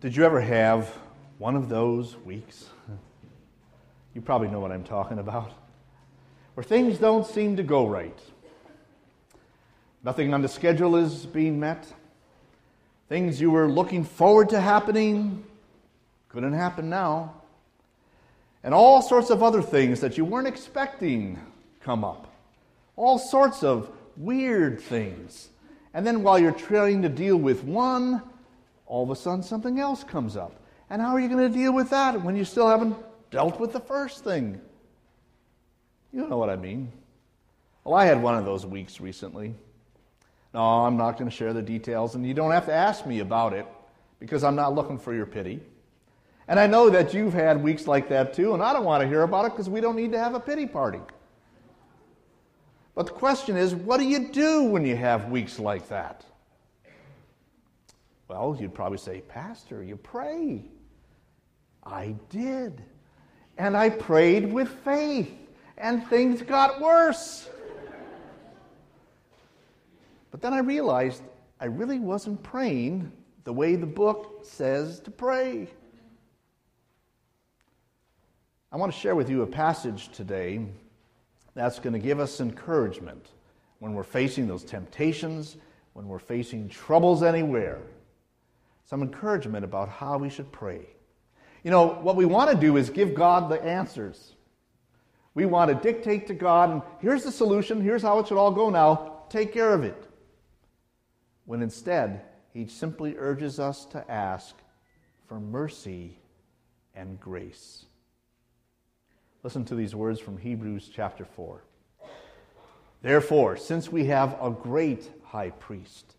Did 0.00 0.16
you 0.16 0.24
ever 0.24 0.40
have 0.40 0.88
one 1.38 1.54
of 1.54 1.68
those 1.68 2.16
weeks? 2.16 2.66
You 4.12 4.20
probably 4.20 4.48
know 4.48 4.58
what 4.58 4.72
I'm 4.72 4.82
talking 4.82 5.20
about. 5.20 5.52
Where 6.54 6.64
things 6.64 6.98
don't 6.98 7.24
seem 7.24 7.56
to 7.56 7.62
go 7.62 7.86
right. 7.86 8.18
Nothing 10.02 10.34
on 10.34 10.42
the 10.42 10.48
schedule 10.48 10.96
is 10.96 11.26
being 11.26 11.60
met. 11.60 11.86
Things 13.08 13.40
you 13.40 13.52
were 13.52 13.68
looking 13.68 14.02
forward 14.02 14.48
to 14.48 14.60
happening 14.60 15.44
couldn't 16.28 16.54
happen 16.54 16.90
now. 16.90 17.34
And 18.64 18.74
all 18.74 19.00
sorts 19.00 19.30
of 19.30 19.44
other 19.44 19.62
things 19.62 20.00
that 20.00 20.18
you 20.18 20.24
weren't 20.24 20.48
expecting 20.48 21.38
come 21.80 22.04
up. 22.04 22.26
All 22.96 23.18
sorts 23.18 23.62
of 23.62 23.92
weird 24.16 24.80
things. 24.80 25.50
And 25.94 26.04
then 26.04 26.24
while 26.24 26.38
you're 26.38 26.50
trying 26.50 27.02
to 27.02 27.08
deal 27.08 27.36
with 27.36 27.62
one, 27.62 28.22
all 28.88 29.04
of 29.04 29.10
a 29.10 29.16
sudden 29.16 29.42
something 29.42 29.78
else 29.78 30.02
comes 30.02 30.36
up. 30.36 30.60
And 30.90 31.00
how 31.00 31.10
are 31.14 31.20
you 31.20 31.28
going 31.28 31.46
to 31.46 31.56
deal 31.56 31.72
with 31.72 31.90
that 31.90 32.20
when 32.24 32.34
you 32.34 32.44
still 32.44 32.68
haven't 32.68 32.96
dealt 33.30 33.60
with 33.60 33.72
the 33.72 33.80
first 33.80 34.24
thing? 34.24 34.60
You 36.12 36.26
know 36.26 36.38
what 36.38 36.48
I 36.48 36.56
mean. 36.56 36.90
Well, 37.84 37.94
I 37.94 38.06
had 38.06 38.20
one 38.22 38.34
of 38.34 38.46
those 38.46 38.64
weeks 38.64 39.00
recently. 39.00 39.54
No, 40.54 40.60
I'm 40.60 40.96
not 40.96 41.18
going 41.18 41.30
to 41.30 41.36
share 41.36 41.52
the 41.52 41.62
details, 41.62 42.14
and 42.14 42.26
you 42.26 42.32
don't 42.32 42.50
have 42.50 42.64
to 42.66 42.72
ask 42.72 43.06
me 43.06 43.20
about 43.20 43.52
it 43.52 43.66
because 44.18 44.42
I'm 44.42 44.56
not 44.56 44.74
looking 44.74 44.98
for 44.98 45.14
your 45.14 45.26
pity. 45.26 45.60
And 46.48 46.58
I 46.58 46.66
know 46.66 46.88
that 46.88 47.12
you've 47.12 47.34
had 47.34 47.62
weeks 47.62 47.86
like 47.86 48.08
that 48.08 48.32
too, 48.32 48.54
and 48.54 48.62
I 48.62 48.72
don't 48.72 48.84
want 48.84 49.02
to 49.02 49.08
hear 49.08 49.22
about 49.22 49.44
it 49.44 49.52
because 49.52 49.68
we 49.68 49.82
don't 49.82 49.96
need 49.96 50.12
to 50.12 50.18
have 50.18 50.34
a 50.34 50.40
pity 50.40 50.66
party. 50.66 51.00
But 52.94 53.06
the 53.06 53.12
question 53.12 53.58
is, 53.58 53.74
what 53.74 53.98
do 53.98 54.08
you 54.08 54.30
do 54.30 54.64
when 54.64 54.86
you 54.86 54.96
have 54.96 55.28
weeks 55.30 55.58
like 55.58 55.88
that? 55.90 56.24
Well, 58.28 58.56
you'd 58.60 58.74
probably 58.74 58.98
say, 58.98 59.22
Pastor, 59.22 59.82
you 59.82 59.96
pray. 59.96 60.62
I 61.82 62.14
did. 62.28 62.82
And 63.56 63.74
I 63.74 63.88
prayed 63.88 64.52
with 64.52 64.68
faith, 64.68 65.32
and 65.78 66.06
things 66.08 66.42
got 66.42 66.80
worse. 66.80 67.48
But 70.30 70.42
then 70.42 70.52
I 70.52 70.58
realized 70.58 71.22
I 71.58 71.64
really 71.64 71.98
wasn't 71.98 72.42
praying 72.42 73.10
the 73.44 73.52
way 73.52 73.76
the 73.76 73.86
book 73.86 74.40
says 74.44 75.00
to 75.00 75.10
pray. 75.10 75.66
I 78.70 78.76
want 78.76 78.92
to 78.92 78.98
share 78.98 79.14
with 79.14 79.30
you 79.30 79.40
a 79.40 79.46
passage 79.46 80.10
today 80.10 80.66
that's 81.54 81.78
going 81.78 81.94
to 81.94 81.98
give 81.98 82.20
us 82.20 82.40
encouragement 82.40 83.30
when 83.78 83.94
we're 83.94 84.02
facing 84.02 84.46
those 84.46 84.64
temptations, 84.64 85.56
when 85.94 86.06
we're 86.06 86.18
facing 86.18 86.68
troubles 86.68 87.22
anywhere 87.22 87.80
some 88.88 89.02
encouragement 89.02 89.66
about 89.66 89.90
how 89.90 90.16
we 90.16 90.30
should 90.30 90.50
pray. 90.50 90.80
You 91.62 91.70
know, 91.70 91.88
what 91.88 92.16
we 92.16 92.24
want 92.24 92.50
to 92.50 92.56
do 92.56 92.78
is 92.78 92.88
give 92.88 93.14
God 93.14 93.50
the 93.50 93.62
answers. 93.62 94.32
We 95.34 95.44
want 95.44 95.68
to 95.68 95.74
dictate 95.74 96.26
to 96.28 96.34
God, 96.34 96.70
and 96.70 96.82
here's 96.98 97.22
the 97.22 97.30
solution, 97.30 97.82
here's 97.82 98.00
how 98.00 98.18
it 98.18 98.26
should 98.26 98.38
all 98.38 98.50
go 98.50 98.70
now, 98.70 99.24
take 99.28 99.52
care 99.52 99.74
of 99.74 99.84
it. 99.84 100.08
When 101.44 101.60
instead, 101.60 102.22
He 102.54 102.66
simply 102.66 103.14
urges 103.18 103.60
us 103.60 103.84
to 103.86 104.10
ask 104.10 104.54
for 105.26 105.38
mercy 105.38 106.18
and 106.94 107.20
grace. 107.20 107.84
Listen 109.42 109.66
to 109.66 109.74
these 109.74 109.94
words 109.94 110.18
from 110.18 110.38
Hebrews 110.38 110.90
chapter 110.90 111.26
4. 111.26 111.62
Therefore, 113.02 113.58
since 113.58 113.92
we 113.92 114.06
have 114.06 114.38
a 114.40 114.50
great 114.50 115.10
high 115.24 115.50
priest 115.50 116.14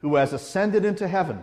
who 0.00 0.16
has 0.16 0.34
ascended 0.34 0.84
into 0.84 1.08
heaven, 1.08 1.42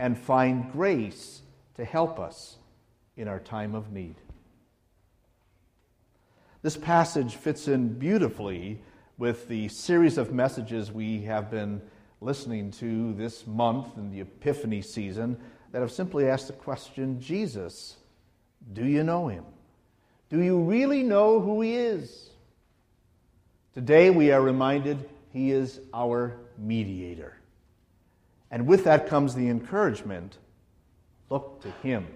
and 0.00 0.16
find 0.16 0.72
grace 0.72 1.42
to 1.74 1.84
help 1.84 2.18
us 2.18 2.56
in 3.18 3.28
our 3.28 3.38
time 3.38 3.74
of 3.74 3.92
need. 3.92 4.14
This 6.62 6.78
passage 6.78 7.36
fits 7.36 7.68
in 7.68 7.98
beautifully 7.98 8.80
with 9.18 9.46
the 9.48 9.68
series 9.68 10.16
of 10.16 10.32
messages 10.32 10.90
we 10.90 11.20
have 11.22 11.50
been 11.50 11.82
listening 12.22 12.70
to 12.70 13.12
this 13.12 13.46
month 13.46 13.98
in 13.98 14.10
the 14.10 14.22
Epiphany 14.22 14.80
season 14.80 15.38
that 15.70 15.82
have 15.82 15.92
simply 15.92 16.26
asked 16.26 16.46
the 16.46 16.54
question 16.54 17.20
Jesus, 17.20 17.98
do 18.72 18.86
you 18.86 19.04
know 19.04 19.28
him? 19.28 19.44
Do 20.30 20.40
you 20.40 20.60
really 20.60 21.02
know 21.02 21.40
who 21.40 21.60
he 21.60 21.76
is? 21.76 22.30
Today 23.74 24.08
we 24.08 24.32
are 24.32 24.40
reminded 24.40 25.10
he 25.30 25.50
is 25.50 25.80
our 25.92 26.38
mediator. 26.56 27.39
And 28.50 28.66
with 28.66 28.84
that 28.84 29.06
comes 29.06 29.34
the 29.34 29.48
encouragement 29.48 30.38
look 31.28 31.62
to 31.62 31.70
Him. 31.82 32.06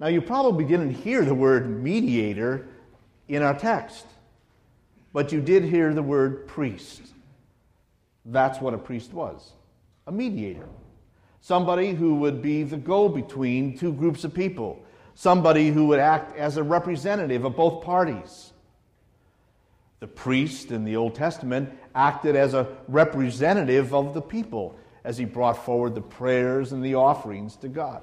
Now, 0.00 0.08
you 0.08 0.20
probably 0.20 0.64
didn't 0.64 0.94
hear 0.94 1.24
the 1.24 1.34
word 1.34 1.68
mediator 1.82 2.66
in 3.28 3.42
our 3.42 3.56
text, 3.56 4.04
but 5.12 5.30
you 5.30 5.40
did 5.40 5.64
hear 5.64 5.94
the 5.94 6.02
word 6.02 6.48
priest. 6.48 7.02
That's 8.24 8.60
what 8.60 8.74
a 8.74 8.78
priest 8.78 9.12
was 9.12 9.52
a 10.06 10.12
mediator. 10.12 10.68
Somebody 11.40 11.92
who 11.92 12.16
would 12.16 12.42
be 12.42 12.62
the 12.62 12.76
go 12.76 13.08
between 13.08 13.76
two 13.76 13.92
groups 13.92 14.24
of 14.24 14.34
people, 14.34 14.84
somebody 15.14 15.70
who 15.70 15.86
would 15.86 16.00
act 16.00 16.36
as 16.36 16.56
a 16.56 16.62
representative 16.62 17.44
of 17.44 17.56
both 17.56 17.84
parties. 17.84 18.52
The 20.00 20.06
priest 20.08 20.72
in 20.72 20.84
the 20.84 20.96
Old 20.96 21.14
Testament 21.14 21.72
acted 21.94 22.36
as 22.36 22.54
a 22.54 22.68
representative 22.88 23.94
of 23.94 24.14
the 24.14 24.22
people 24.22 24.76
as 25.04 25.18
he 25.18 25.24
brought 25.24 25.64
forward 25.64 25.94
the 25.94 26.00
prayers 26.00 26.72
and 26.72 26.84
the 26.84 26.94
offerings 26.94 27.56
to 27.56 27.68
God. 27.68 28.02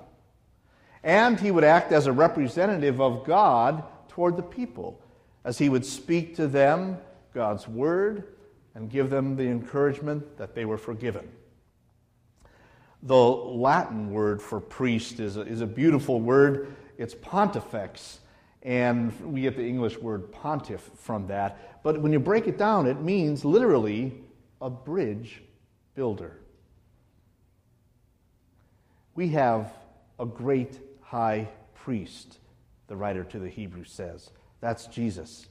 And 1.04 1.40
he 1.40 1.52
would 1.52 1.64
act 1.64 1.92
as 1.92 2.08
a 2.08 2.12
representative 2.12 3.00
of 3.00 3.26
God 3.26 3.84
toward 4.10 4.36
the 4.36 4.44
people 4.44 5.02
as 5.44 5.58
he 5.58 5.70
would 5.70 5.86
speak 5.86 6.36
to 6.36 6.48
them 6.48 6.98
God's 7.34 7.68
word 7.68 8.36
and 8.76 8.90
give 8.90 9.10
them 9.10 9.36
the 9.36 9.48
encouragement 9.48 10.38
that 10.38 10.56
they 10.56 10.66
were 10.66 10.78
forgiven. 10.78 11.28
The 13.04 13.16
Latin 13.16 14.12
word 14.12 14.42
for 14.42 14.60
priest 14.60 15.20
is 15.20 15.38
a, 15.38 15.42
is 15.42 15.62
a 15.62 15.68
beautiful 15.68 16.20
word. 16.20 16.76
It's 16.98 17.16
pontifex, 17.16 18.20
and 18.64 19.18
we 19.22 19.42
get 19.42 19.56
the 19.56 19.68
English 19.68 19.98
word 19.98 20.32
pontiff 20.32 20.82
from 20.96 21.28
that. 21.28 21.82
But 21.84 22.02
when 22.02 22.12
you 22.12 22.20
break 22.20 22.48
it 22.48 22.58
down, 22.58 22.88
it 22.88 23.00
means 23.02 23.46
literally 23.46 24.14
a 24.62 24.70
bridge 24.70 25.42
builder. 25.96 26.38
We 29.16 29.30
have 29.30 29.72
a 30.20 30.26
great 30.26 30.80
high 31.02 31.48
priest, 31.76 32.40
the 32.88 32.96
writer 32.96 33.24
to 33.24 33.40
the 33.40 33.50
Hebrews 33.50 33.92
says. 33.92 34.30
That's 34.62 34.88
Jesus. 34.88 35.48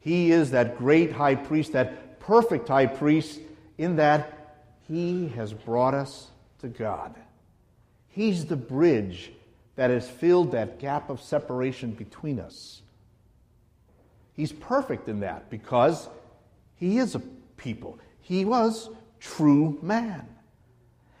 He 0.00 0.30
is 0.32 0.50
that 0.52 0.78
great 0.78 1.12
high 1.12 1.34
priest, 1.34 1.72
that 1.72 2.20
perfect 2.20 2.68
high 2.68 2.86
priest, 2.86 3.40
in 3.78 3.96
that 3.96 4.32
he 4.88 5.28
has 5.28 5.52
brought 5.52 5.94
us 5.94 6.28
to 6.60 6.68
God. 6.68 7.14
He's 8.08 8.46
the 8.46 8.56
bridge 8.56 9.32
that 9.76 9.90
has 9.90 10.08
filled 10.08 10.52
that 10.52 10.78
gap 10.78 11.10
of 11.10 11.20
separation 11.20 11.92
between 11.92 12.40
us. 12.40 12.82
He's 14.32 14.52
perfect 14.52 15.08
in 15.08 15.20
that 15.20 15.48
because 15.50 16.08
he 16.74 16.98
is 16.98 17.14
a 17.14 17.20
people. 17.56 17.98
He 18.20 18.44
was 18.44 18.90
true 19.20 19.78
man. 19.82 20.26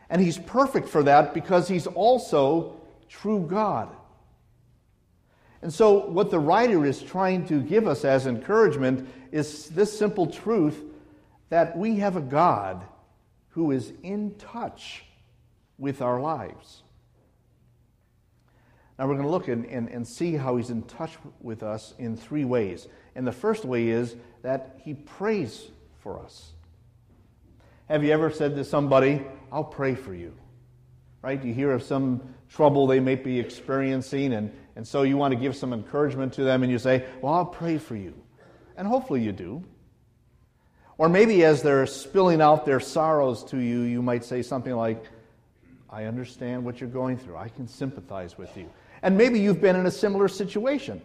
And 0.08 0.20
he's 0.20 0.38
perfect 0.38 0.88
for 0.88 1.02
that 1.02 1.34
because 1.34 1.68
he's 1.68 1.86
also 1.86 2.76
true 3.08 3.46
God. 3.48 3.88
And 5.62 5.72
so, 5.72 6.06
what 6.06 6.30
the 6.30 6.38
writer 6.38 6.84
is 6.84 7.02
trying 7.02 7.46
to 7.48 7.60
give 7.60 7.86
us 7.88 8.04
as 8.04 8.26
encouragement 8.26 9.08
is 9.32 9.68
this 9.70 9.96
simple 9.98 10.26
truth 10.26 10.80
that 11.48 11.76
we 11.76 11.96
have 11.96 12.16
a 12.16 12.20
God 12.20 12.84
who 13.50 13.70
is 13.72 13.92
in 14.02 14.34
touch 14.34 15.04
with 15.78 16.02
our 16.02 16.20
lives. 16.20 16.82
Now 18.98 19.06
we're 19.06 19.14
going 19.14 19.26
to 19.26 19.30
look 19.30 19.48
and, 19.48 19.66
and, 19.66 19.88
and 19.88 20.06
see 20.06 20.34
how 20.34 20.56
he's 20.56 20.70
in 20.70 20.82
touch 20.82 21.12
with 21.40 21.62
us 21.62 21.94
in 21.98 22.16
three 22.16 22.44
ways. 22.44 22.88
And 23.14 23.26
the 23.26 23.32
first 23.32 23.64
way 23.64 23.88
is 23.88 24.16
that 24.42 24.78
he 24.82 24.94
prays 24.94 25.70
for 25.98 26.20
us. 26.20 26.52
Have 27.88 28.02
you 28.02 28.12
ever 28.12 28.30
said 28.30 28.56
to 28.56 28.64
somebody, 28.64 29.22
I'll 29.52 29.64
pray 29.64 29.94
for 29.94 30.14
you? 30.14 30.34
right? 31.26 31.44
You 31.44 31.52
hear 31.52 31.72
of 31.72 31.82
some 31.82 32.22
trouble 32.48 32.86
they 32.86 33.00
may 33.00 33.16
be 33.16 33.40
experiencing, 33.40 34.32
and, 34.32 34.52
and 34.76 34.86
so 34.86 35.02
you 35.02 35.16
want 35.16 35.32
to 35.32 35.40
give 35.40 35.56
some 35.56 35.72
encouragement 35.72 36.34
to 36.34 36.44
them, 36.44 36.62
and 36.62 36.70
you 36.70 36.78
say, 36.78 37.04
Well, 37.20 37.34
I'll 37.34 37.44
pray 37.44 37.78
for 37.78 37.96
you. 37.96 38.14
And 38.76 38.86
hopefully 38.86 39.22
you 39.22 39.32
do. 39.32 39.64
Or 40.98 41.08
maybe 41.08 41.44
as 41.44 41.62
they're 41.62 41.86
spilling 41.86 42.40
out 42.40 42.64
their 42.64 42.78
sorrows 42.78 43.42
to 43.46 43.58
you, 43.58 43.80
you 43.80 44.02
might 44.02 44.24
say 44.24 44.42
something 44.42 44.72
like, 44.72 45.02
I 45.90 46.04
understand 46.04 46.64
what 46.64 46.80
you're 46.80 46.90
going 46.90 47.18
through. 47.18 47.36
I 47.36 47.48
can 47.48 47.66
sympathize 47.66 48.38
with 48.38 48.56
you. 48.56 48.70
And 49.02 49.16
maybe 49.16 49.38
you've 49.38 49.60
been 49.60 49.76
in 49.76 49.86
a 49.86 49.90
similar 49.90 50.28
situation. 50.28 51.00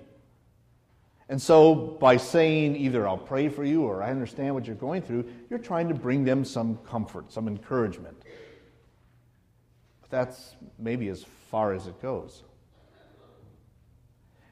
And 1.31 1.41
so, 1.41 1.73
by 1.73 2.17
saying 2.17 2.75
either 2.75 3.07
I'll 3.07 3.17
pray 3.17 3.47
for 3.47 3.63
you 3.63 3.83
or 3.83 4.03
I 4.03 4.11
understand 4.11 4.53
what 4.53 4.67
you're 4.67 4.75
going 4.75 5.01
through, 5.01 5.31
you're 5.49 5.59
trying 5.59 5.87
to 5.87 5.93
bring 5.93 6.25
them 6.25 6.43
some 6.43 6.77
comfort, 6.79 7.31
some 7.31 7.47
encouragement. 7.47 8.21
But 10.01 10.09
that's 10.09 10.55
maybe 10.77 11.07
as 11.07 11.23
far 11.49 11.73
as 11.73 11.87
it 11.87 12.01
goes. 12.01 12.43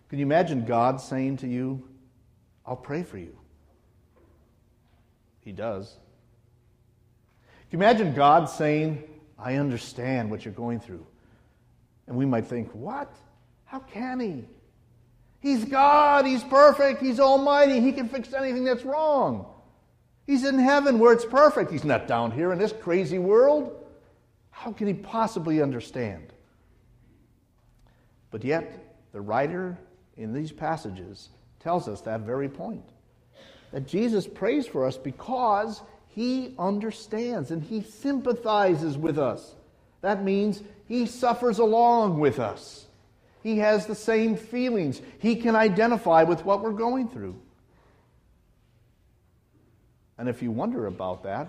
Can 0.08 0.20
you 0.20 0.26
imagine 0.26 0.64
God 0.66 1.02
saying 1.02 1.38
to 1.38 1.48
you, 1.48 1.86
I'll 2.66 2.78
pray 2.78 3.04
for 3.04 3.18
you? 3.18 3.38
He 5.42 5.52
does. 5.52 5.98
Can 7.70 7.80
you 7.80 7.86
imagine 7.86 8.14
God 8.14 8.50
saying, 8.50 9.04
I 9.38 9.56
understand 9.56 10.32
what 10.32 10.46
you're 10.46 10.54
going 10.54 10.80
through? 10.80 11.06
And 12.08 12.16
we 12.16 12.26
might 12.26 12.46
think, 12.46 12.72
What? 12.72 13.14
How 13.70 13.80
can 13.80 14.20
He? 14.20 14.46
He's 15.40 15.64
God. 15.64 16.26
He's 16.26 16.44
perfect. 16.44 17.02
He's 17.02 17.20
almighty. 17.20 17.80
He 17.80 17.92
can 17.92 18.10
fix 18.10 18.34
anything 18.34 18.64
that's 18.64 18.84
wrong. 18.84 19.46
He's 20.26 20.44
in 20.44 20.60
heaven 20.60 21.00
where 21.00 21.14
it's 21.14 21.26
perfect. 21.26 21.72
He's 21.72 21.86
not 21.86 22.08
down 22.08 22.32
here 22.32 22.52
in 22.52 22.60
this 22.60 22.74
crazy 22.74 23.20
world. 23.20 23.76
How 24.52 24.72
can 24.74 24.88
he 24.88 24.94
possibly 24.94 25.62
understand? 25.62 26.34
But 28.32 28.44
yet, 28.44 28.96
the 29.12 29.22
writer 29.22 29.78
in 30.18 30.34
these 30.34 30.52
passages 30.52 31.30
tells 31.60 31.88
us 31.88 32.02
that 32.02 32.22
very 32.22 32.50
point 32.50 32.84
that 33.72 33.88
Jesus 33.88 34.26
prays 34.28 34.66
for 34.66 34.86
us 34.86 34.98
because 34.98 35.82
he 36.08 36.56
understands 36.58 37.52
and 37.52 37.62
he 37.62 37.82
sympathizes 37.84 38.98
with 38.98 39.20
us. 39.20 39.56
That 40.02 40.24
means 40.24 40.64
he 40.88 41.06
suffers 41.06 41.60
along 41.60 42.20
with 42.20 42.40
us. 42.40 42.88
He 43.42 43.60
has 43.60 43.86
the 43.86 43.96
same 43.96 44.36
feelings. 44.36 45.02
He 45.20 45.36
can 45.36 45.56
identify 45.56 46.24
with 46.24 46.44
what 46.46 46.62
we're 46.62 46.72
going 46.72 47.08
through. 47.08 47.40
And 50.18 50.28
if 50.28 50.42
you 50.42 50.52
wonder 50.52 50.88
about 50.88 51.24
that, 51.24 51.48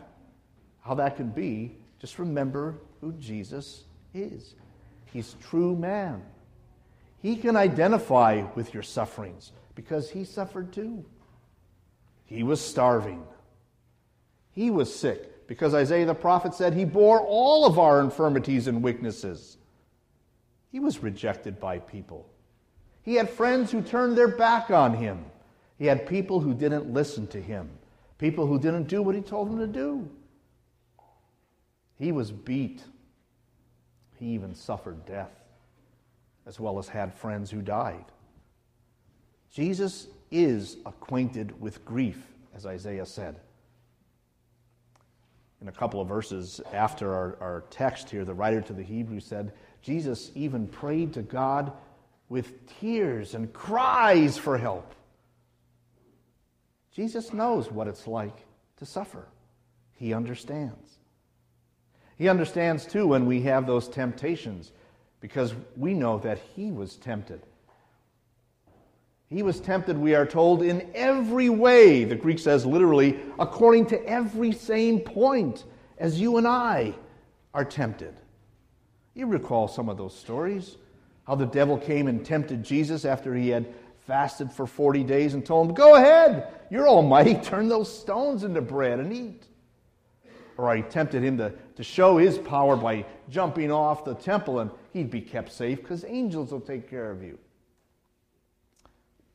how 0.83 0.95
that 0.95 1.17
can 1.17 1.31
be, 1.31 1.77
just 1.99 2.19
remember 2.19 2.77
who 3.01 3.13
Jesus 3.15 3.85
is. 4.15 4.55
He's 5.13 5.35
true 5.43 5.75
man. 5.75 6.23
He 7.21 7.37
can 7.37 7.57
identify 7.57 8.45
with 8.55 8.73
your 8.73 8.83
sufferings 8.83 9.53
because 9.75 10.09
he 10.11 10.25
suffered 10.25 10.73
too. 10.73 11.05
He 12.25 12.43
was 12.45 12.61
starving. 12.61 13.25
He 14.53 14.71
was 14.71 14.95
sick 14.95 15.49
because 15.49 15.75
Isaiah 15.75 16.07
the 16.07 16.15
prophet 16.15 16.55
said 16.55 16.75
he 16.75 16.85
bore 16.85 17.21
all 17.21 17.67
of 17.67 17.79
our 17.79 18.01
infirmities 18.01 18.69
and 18.69 18.83
weaknesses. 18.83 19.57
He 20.71 20.81
was 20.81 21.03
rejected 21.03 21.59
by 21.59 21.79
people. 21.79 22.27
He 23.03 23.15
had 23.15 23.29
friends 23.29 23.73
who 23.73 23.83
turned 23.83 24.17
their 24.17 24.29
back 24.29 24.71
on 24.71 24.95
him. 24.95 25.25
He 25.79 25.87
had 25.87 26.07
people 26.07 26.41
who 26.41 26.55
didn't 26.55 26.93
listen 26.93 27.27
to 27.29 27.41
him, 27.41 27.71
people 28.19 28.47
who 28.47 28.59
didn't 28.59 28.85
do 28.85 29.03
what 29.03 29.15
he 29.15 29.21
told 29.21 29.51
them 29.51 29.59
to 29.59 29.67
do. 29.67 30.09
He 31.99 32.13
was 32.13 32.31
beat. 32.31 32.83
He 34.19 34.27
even 34.27 34.55
suffered 34.55 35.07
death, 35.07 35.33
as 36.47 36.61
well 36.61 36.79
as 36.79 36.89
had 36.89 37.15
friends 37.15 37.51
who 37.51 37.63
died. 37.63 38.05
Jesus 39.51 40.07
is 40.31 40.77
acquainted 40.87 41.59
with 41.61 41.85
grief, 41.85 42.19
as 42.55 42.67
Isaiah 42.67 43.07
said. 43.07 43.41
In 45.61 45.69
a 45.69 45.73
couple 45.73 46.01
of 46.01 46.09
verses 46.09 46.61
after 46.73 47.15
our, 47.15 47.37
our 47.41 47.65
text 47.71 48.09
here, 48.09 48.25
the 48.25 48.35
writer 48.35 48.61
to 48.63 48.73
the 48.73 48.83
Hebrews 48.83 49.27
said, 49.27 49.53
Jesus 49.83 50.31
even 50.35 50.67
prayed 50.67 51.15
to 51.15 51.23
God 51.23 51.73
with 52.29 52.67
tears 52.81 53.35
and 53.35 53.53
cries 53.53 54.37
for 54.37 54.59
help. 54.59 54.95
Jesus 56.93 57.33
knows 57.33 57.71
what 57.71 57.89
it's 57.89 58.07
like 58.07 58.45
to 58.77 58.87
suffer. 58.87 59.27
He 59.93 60.13
understands. 60.13 60.99
He 62.17 62.29
understands 62.29 62.85
too 62.85 63.07
when 63.07 63.27
we 63.27 63.43
have 63.43 63.67
those 63.67 63.89
temptations 63.89 64.73
because 65.21 65.55
we 65.77 65.95
know 65.95 66.19
that 66.19 66.39
he 66.55 66.71
was 66.71 66.97
tempted. 66.97 67.41
He 69.29 69.43
was 69.43 69.61
tempted, 69.61 69.97
we 69.97 70.15
are 70.15 70.27
told, 70.27 70.63
in 70.63 70.91
every 70.95 71.49
way. 71.49 72.05
The 72.05 72.17
Greek 72.17 72.39
says 72.39 72.67
literally, 72.67 73.21
according 73.39 73.87
to 73.87 74.05
every 74.05 74.53
same 74.53 75.01
point 75.01 75.65
as 75.99 76.21
you 76.21 76.37
and 76.37 76.49
I 76.49 76.95
are 77.55 77.65
tempted. 77.65 78.20
You 79.15 79.27
recall 79.27 79.69
some 79.69 79.89
of 79.89 79.97
those 79.97 80.17
stories. 80.17 80.77
How 81.27 81.35
the 81.35 81.47
devil 81.47 81.79
came 81.79 82.07
and 82.07 82.25
tempted 82.25 82.63
Jesus 82.63 83.05
after 83.05 83.35
he 83.35 83.49
had 83.49 83.73
fasted 84.07 84.53
for 84.53 84.67
40 84.67 85.05
days 85.05 85.35
and 85.35 85.45
told 85.45 85.69
him, 85.69 85.75
Go 85.75 85.95
ahead, 85.95 86.49
you're 86.71 86.89
almighty, 86.89 87.35
turn 87.43 87.69
those 87.69 87.93
stones 87.93 88.45
into 88.45 88.61
bread 88.61 88.99
and 88.99 89.13
eat. 89.13 89.45
Or 90.57 90.75
he 90.75 90.83
tempted 90.83 91.23
him 91.23 91.39
to, 91.39 91.55
to 91.77 91.83
show 91.83 92.19
his 92.19 92.37
power 92.37 92.77
by 92.77 93.07
jumping 93.31 93.73
off 93.73 94.05
the 94.05 94.15
temple 94.15 94.61
and 94.61 94.71
he'd 94.93 95.11
be 95.11 95.21
kept 95.21 95.53
safe 95.53 95.79
because 95.79 96.05
angels 96.05 96.53
will 96.53 96.61
take 96.61 96.91
care 96.91 97.11
of 97.11 97.23
you. 97.23 97.39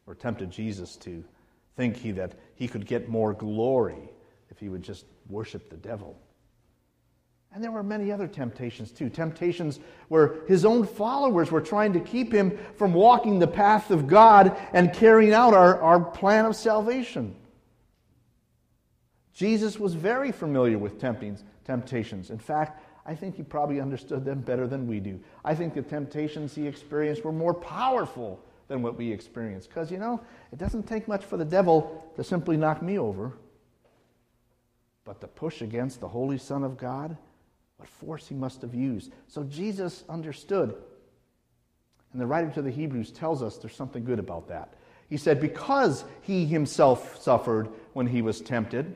Or 0.06 0.14
tempted 0.14 0.52
Jesus 0.52 0.96
to 0.98 1.24
think 1.76 1.98
he, 1.98 2.12
that 2.12 2.34
he 2.56 2.68
could 2.68 2.86
get 2.86 3.10
more 3.10 3.34
glory 3.34 4.10
if 4.52 4.60
he 4.60 4.70
would 4.70 4.84
just 4.84 5.06
worship 5.28 5.70
the 5.70 5.78
devil. 5.78 6.16
And 7.56 7.64
there 7.64 7.72
were 7.72 7.84
many 7.84 8.12
other 8.12 8.28
temptations 8.28 8.92
too. 8.92 9.10
Temptations 9.10 9.80
where 10.10 10.46
his 10.46 10.66
own 10.66 10.86
followers 10.86 11.52
were 11.52 11.62
trying 11.62 11.94
to 11.94 12.02
keep 12.02 12.34
him 12.34 12.60
from 12.76 12.94
walking 12.94 13.40
the 13.40 13.48
path 13.48 13.92
of 13.92 14.08
God 14.08 14.58
and 14.74 14.94
carrying 14.94 15.34
out 15.34 15.54
our, 15.54 15.82
our 15.82 16.02
plan 16.02 16.44
of 16.44 16.58
salvation. 16.58 17.34
Jesus 19.34 19.80
was 19.80 19.94
very 19.94 20.34
familiar 20.34 20.78
with 20.78 21.00
temptings, 21.00 21.46
temptations. 21.64 22.30
In 22.30 22.40
fact, 22.40 22.84
I 23.06 23.16
think 23.16 23.38
he 23.38 23.44
probably 23.44 23.80
understood 23.80 24.26
them 24.26 24.42
better 24.42 24.68
than 24.68 24.86
we 24.86 25.00
do. 25.00 25.18
I 25.46 25.56
think 25.56 25.76
the 25.76 25.82
temptations 25.82 26.56
he 26.56 26.68
experienced 26.68 27.24
were 27.24 27.32
more 27.32 27.54
powerful 27.54 28.44
than 28.68 28.82
what 28.82 28.98
we 28.98 29.14
experience. 29.14 29.66
Because, 29.66 29.90
you 29.90 29.98
know, 29.98 30.20
it 30.52 30.60
doesn't 30.60 30.88
take 30.88 31.08
much 31.08 31.24
for 31.24 31.38
the 31.38 31.46
devil 31.46 32.06
to 32.18 32.24
simply 32.24 32.58
knock 32.58 32.82
me 32.82 33.00
over. 33.00 33.32
But 35.06 35.22
to 35.22 35.28
push 35.28 35.62
against 35.62 36.02
the 36.02 36.10
Holy 36.10 36.38
Son 36.38 36.62
of 36.62 36.76
God, 36.76 37.16
what 37.78 37.90
force 37.90 38.28
he 38.28 38.36
must 38.36 38.62
have 38.62 38.74
used. 38.74 39.12
So 39.28 39.44
Jesus 39.44 40.04
understood. 40.10 40.76
And 42.12 42.22
the 42.22 42.26
writer 42.26 42.50
to 42.52 42.62
the 42.62 42.72
Hebrews 42.72 43.12
tells 43.12 43.44
us 43.44 43.58
there's 43.58 43.76
something 43.76 44.06
good 44.06 44.20
about 44.20 44.48
that. 44.48 44.74
He 45.10 45.18
said, 45.18 45.42
Because 45.42 46.06
he 46.22 46.46
himself 46.46 47.22
suffered 47.22 47.70
when 47.94 48.08
he 48.08 48.22
was 48.22 48.42
tempted, 48.42 48.96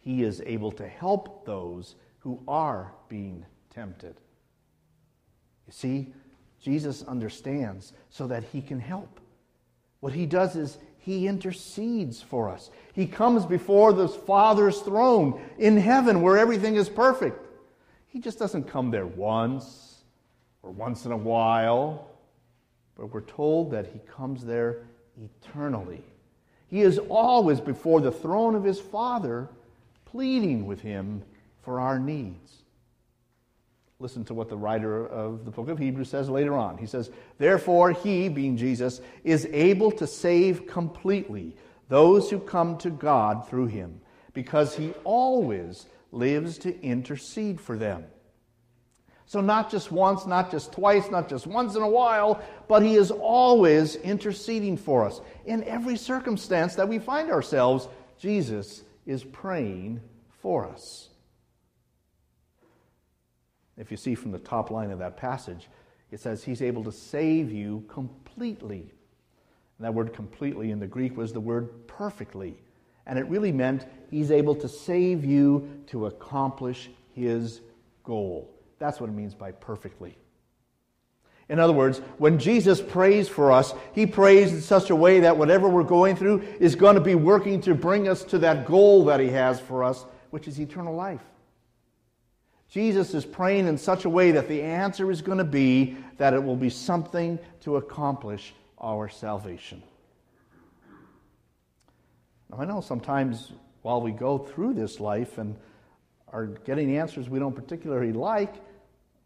he 0.00 0.22
is 0.22 0.42
able 0.46 0.72
to 0.72 0.88
help 0.88 1.44
those 1.44 1.94
who 2.20 2.40
are 2.48 2.92
being 3.08 3.44
tempted. 3.68 4.16
You 5.66 5.72
see, 5.72 6.14
Jesus 6.60 7.02
understands 7.02 7.92
so 8.08 8.26
that 8.26 8.44
he 8.44 8.62
can 8.62 8.80
help. 8.80 9.20
What 10.00 10.14
he 10.14 10.26
does 10.26 10.56
is 10.56 10.78
he 10.98 11.26
intercedes 11.26 12.22
for 12.22 12.48
us. 12.48 12.70
He 12.92 13.06
comes 13.06 13.46
before 13.46 13.92
the 13.92 14.08
Father's 14.08 14.80
throne 14.80 15.40
in 15.58 15.76
heaven 15.76 16.22
where 16.22 16.38
everything 16.38 16.76
is 16.76 16.88
perfect. 16.88 17.46
He 18.10 18.18
just 18.18 18.38
doesn't 18.38 18.64
come 18.64 18.90
there 18.90 19.06
once 19.06 20.02
or 20.62 20.70
once 20.70 21.06
in 21.06 21.12
a 21.12 21.16
while, 21.16 22.08
but 22.96 23.06
we're 23.06 23.20
told 23.22 23.70
that 23.70 23.86
he 23.86 24.00
comes 24.00 24.44
there 24.44 24.82
eternally. 25.22 26.02
He 26.68 26.82
is 26.82 26.98
always 26.98 27.60
before 27.60 28.00
the 28.00 28.12
throne 28.12 28.54
of 28.54 28.64
his 28.64 28.80
Father, 28.80 29.48
pleading 30.06 30.66
with 30.66 30.80
him 30.80 31.22
for 31.62 31.80
our 31.80 31.98
needs. 31.98 32.62
Listen 34.00 34.24
to 34.24 34.34
what 34.34 34.48
the 34.48 34.56
writer 34.56 35.06
of 35.06 35.44
the 35.44 35.50
book 35.50 35.68
of 35.68 35.78
Hebrews 35.78 36.08
says 36.08 36.28
later 36.28 36.56
on. 36.56 36.78
He 36.78 36.86
says, 36.86 37.10
Therefore, 37.38 37.92
he, 37.92 38.28
being 38.28 38.56
Jesus, 38.56 39.00
is 39.24 39.46
able 39.52 39.90
to 39.92 40.06
save 40.06 40.66
completely 40.66 41.54
those 41.88 42.30
who 42.30 42.38
come 42.38 42.78
to 42.78 42.90
God 42.90 43.48
through 43.48 43.66
him, 43.66 44.00
because 44.32 44.74
he 44.74 44.92
always 45.04 45.86
lives 46.12 46.58
to 46.58 46.80
intercede 46.82 47.60
for 47.60 47.76
them. 47.76 48.04
So, 49.26 49.40
not 49.40 49.70
just 49.70 49.92
once, 49.92 50.26
not 50.26 50.50
just 50.50 50.72
twice, 50.72 51.08
not 51.08 51.28
just 51.28 51.46
once 51.46 51.76
in 51.76 51.82
a 51.82 51.88
while, 51.88 52.42
but 52.66 52.82
He 52.82 52.96
is 52.96 53.12
always 53.12 53.94
interceding 53.96 54.76
for 54.76 55.06
us. 55.06 55.20
In 55.46 55.62
every 55.64 55.96
circumstance 55.96 56.74
that 56.74 56.88
we 56.88 56.98
find 56.98 57.30
ourselves, 57.30 57.86
Jesus 58.18 58.82
is 59.06 59.22
praying 59.22 60.00
for 60.42 60.66
us. 60.66 61.10
If 63.76 63.90
you 63.90 63.96
see 63.96 64.14
from 64.14 64.32
the 64.32 64.38
top 64.38 64.70
line 64.70 64.90
of 64.90 64.98
that 64.98 65.16
passage, 65.16 65.68
it 66.10 66.20
says 66.20 66.42
he's 66.42 66.60
able 66.60 66.84
to 66.84 66.92
save 66.92 67.50
you 67.50 67.84
completely. 67.88 68.92
And 69.78 69.86
that 69.86 69.94
word 69.94 70.12
completely 70.12 70.70
in 70.70 70.80
the 70.80 70.86
Greek 70.86 71.16
was 71.16 71.32
the 71.32 71.40
word 71.40 71.86
perfectly. 71.86 72.58
And 73.06 73.18
it 73.18 73.26
really 73.26 73.52
meant 73.52 73.86
he's 74.10 74.30
able 74.30 74.54
to 74.56 74.68
save 74.68 75.24
you 75.24 75.82
to 75.88 76.06
accomplish 76.06 76.90
his 77.12 77.60
goal. 78.04 78.50
That's 78.78 79.00
what 79.00 79.10
it 79.10 79.14
means 79.14 79.34
by 79.34 79.52
perfectly. 79.52 80.16
In 81.48 81.58
other 81.58 81.72
words, 81.72 81.98
when 82.18 82.38
Jesus 82.38 82.80
prays 82.80 83.28
for 83.28 83.50
us, 83.50 83.74
he 83.92 84.06
prays 84.06 84.52
in 84.52 84.60
such 84.60 84.90
a 84.90 84.96
way 84.96 85.20
that 85.20 85.36
whatever 85.36 85.68
we're 85.68 85.82
going 85.82 86.14
through 86.14 86.42
is 86.60 86.76
going 86.76 86.94
to 86.94 87.00
be 87.00 87.16
working 87.16 87.60
to 87.62 87.74
bring 87.74 88.08
us 88.08 88.22
to 88.24 88.38
that 88.38 88.66
goal 88.66 89.04
that 89.06 89.18
he 89.18 89.28
has 89.30 89.58
for 89.58 89.82
us, 89.82 90.04
which 90.30 90.46
is 90.46 90.60
eternal 90.60 90.94
life. 90.94 91.20
Jesus 92.68 93.14
is 93.14 93.24
praying 93.24 93.66
in 93.66 93.76
such 93.76 94.04
a 94.04 94.08
way 94.08 94.30
that 94.30 94.46
the 94.46 94.62
answer 94.62 95.10
is 95.10 95.22
going 95.22 95.38
to 95.38 95.44
be 95.44 95.96
that 96.18 96.34
it 96.34 96.42
will 96.42 96.54
be 96.54 96.70
something 96.70 97.36
to 97.62 97.76
accomplish 97.76 98.54
our 98.78 99.08
salvation. 99.08 99.82
Now, 102.50 102.60
I 102.60 102.64
know 102.64 102.80
sometimes 102.80 103.52
while 103.82 104.00
we 104.00 104.12
go 104.12 104.38
through 104.38 104.74
this 104.74 105.00
life 105.00 105.38
and 105.38 105.56
are 106.32 106.46
getting 106.46 106.96
answers 106.96 107.28
we 107.28 107.38
don't 107.38 107.54
particularly 107.54 108.12
like, 108.12 108.54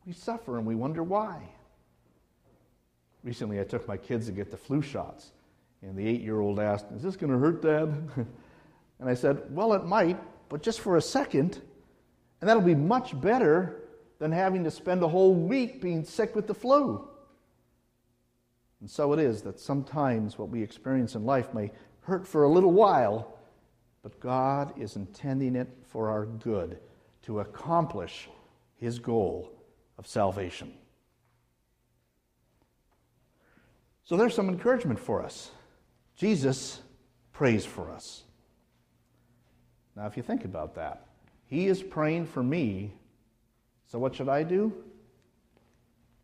we 0.07 0.13
suffer 0.13 0.59
and 0.59 0.67
we 0.67 0.75
wonder 0.75 1.03
why. 1.03 1.43
Recently, 3.23 3.61
I 3.61 3.65
took 3.65 3.89
my 3.89 3.97
kids 3.97 4.27
to 4.27 4.33
get 4.33 4.51
the 4.51 4.57
flu 4.57 4.83
shots, 4.83 5.33
and 5.81 5.97
the 5.97 6.07
eight 6.07 6.21
year 6.21 6.41
old 6.41 6.61
asked, 6.61 6.87
Is 6.95 7.03
this 7.03 7.17
going 7.17 7.33
to 7.33 7.39
hurt, 7.39 7.63
Dad? 7.63 7.89
and 9.01 9.09
I 9.09 9.15
said, 9.15 9.43
Well, 9.51 9.73
it 9.73 9.85
might, 9.85 10.19
but 10.51 10.63
just 10.63 10.81
for 10.81 10.97
a 10.97 11.03
second. 11.03 11.61
And 12.41 12.49
that'll 12.49 12.63
be 12.63 12.75
much 12.75 13.19
better 13.19 13.85
than 14.19 14.31
having 14.31 14.65
to 14.65 14.71
spend 14.71 15.03
a 15.03 15.09
whole 15.09 15.35
week 15.35 15.81
being 15.81 16.05
sick 16.05 16.37
with 16.37 16.47
the 16.47 16.55
flu. 16.55 17.09
And 18.81 18.91
so 18.91 19.15
it 19.15 19.19
is 19.19 19.41
that 19.43 19.59
sometimes 19.59 20.39
what 20.39 20.51
we 20.51 20.63
experience 20.63 21.15
in 21.15 21.25
life 21.25 21.55
may 21.55 21.71
hurt 22.05 22.27
for 22.27 22.45
a 22.45 22.49
little 22.49 22.73
while, 22.73 23.39
but 24.03 24.21
God 24.21 24.79
is 24.79 24.97
intending 24.97 25.57
it 25.57 25.69
for 25.89 26.11
our 26.11 26.27
good 26.27 26.79
to 27.23 27.41
accomplish 27.41 28.29
His 28.77 28.99
goal 28.99 29.51
of 29.99 30.07
salvation. 30.07 30.73
So 34.05 34.17
there's 34.17 34.35
some 34.35 34.51
encouragement 34.51 35.01
for 35.01 35.23
us. 35.23 35.51
Jesus 36.17 36.81
prays 37.33 37.65
for 37.65 37.91
us. 37.91 38.23
Now, 39.97 40.07
if 40.07 40.17
you 40.17 40.23
think 40.23 40.45
about 40.45 40.75
that, 40.75 41.07
He 41.47 41.67
is 41.67 41.83
praying 41.83 42.27
for 42.27 42.43
me. 42.43 42.93
So, 43.87 43.99
what 43.99 44.15
should 44.15 44.29
I 44.29 44.43
do? 44.43 44.73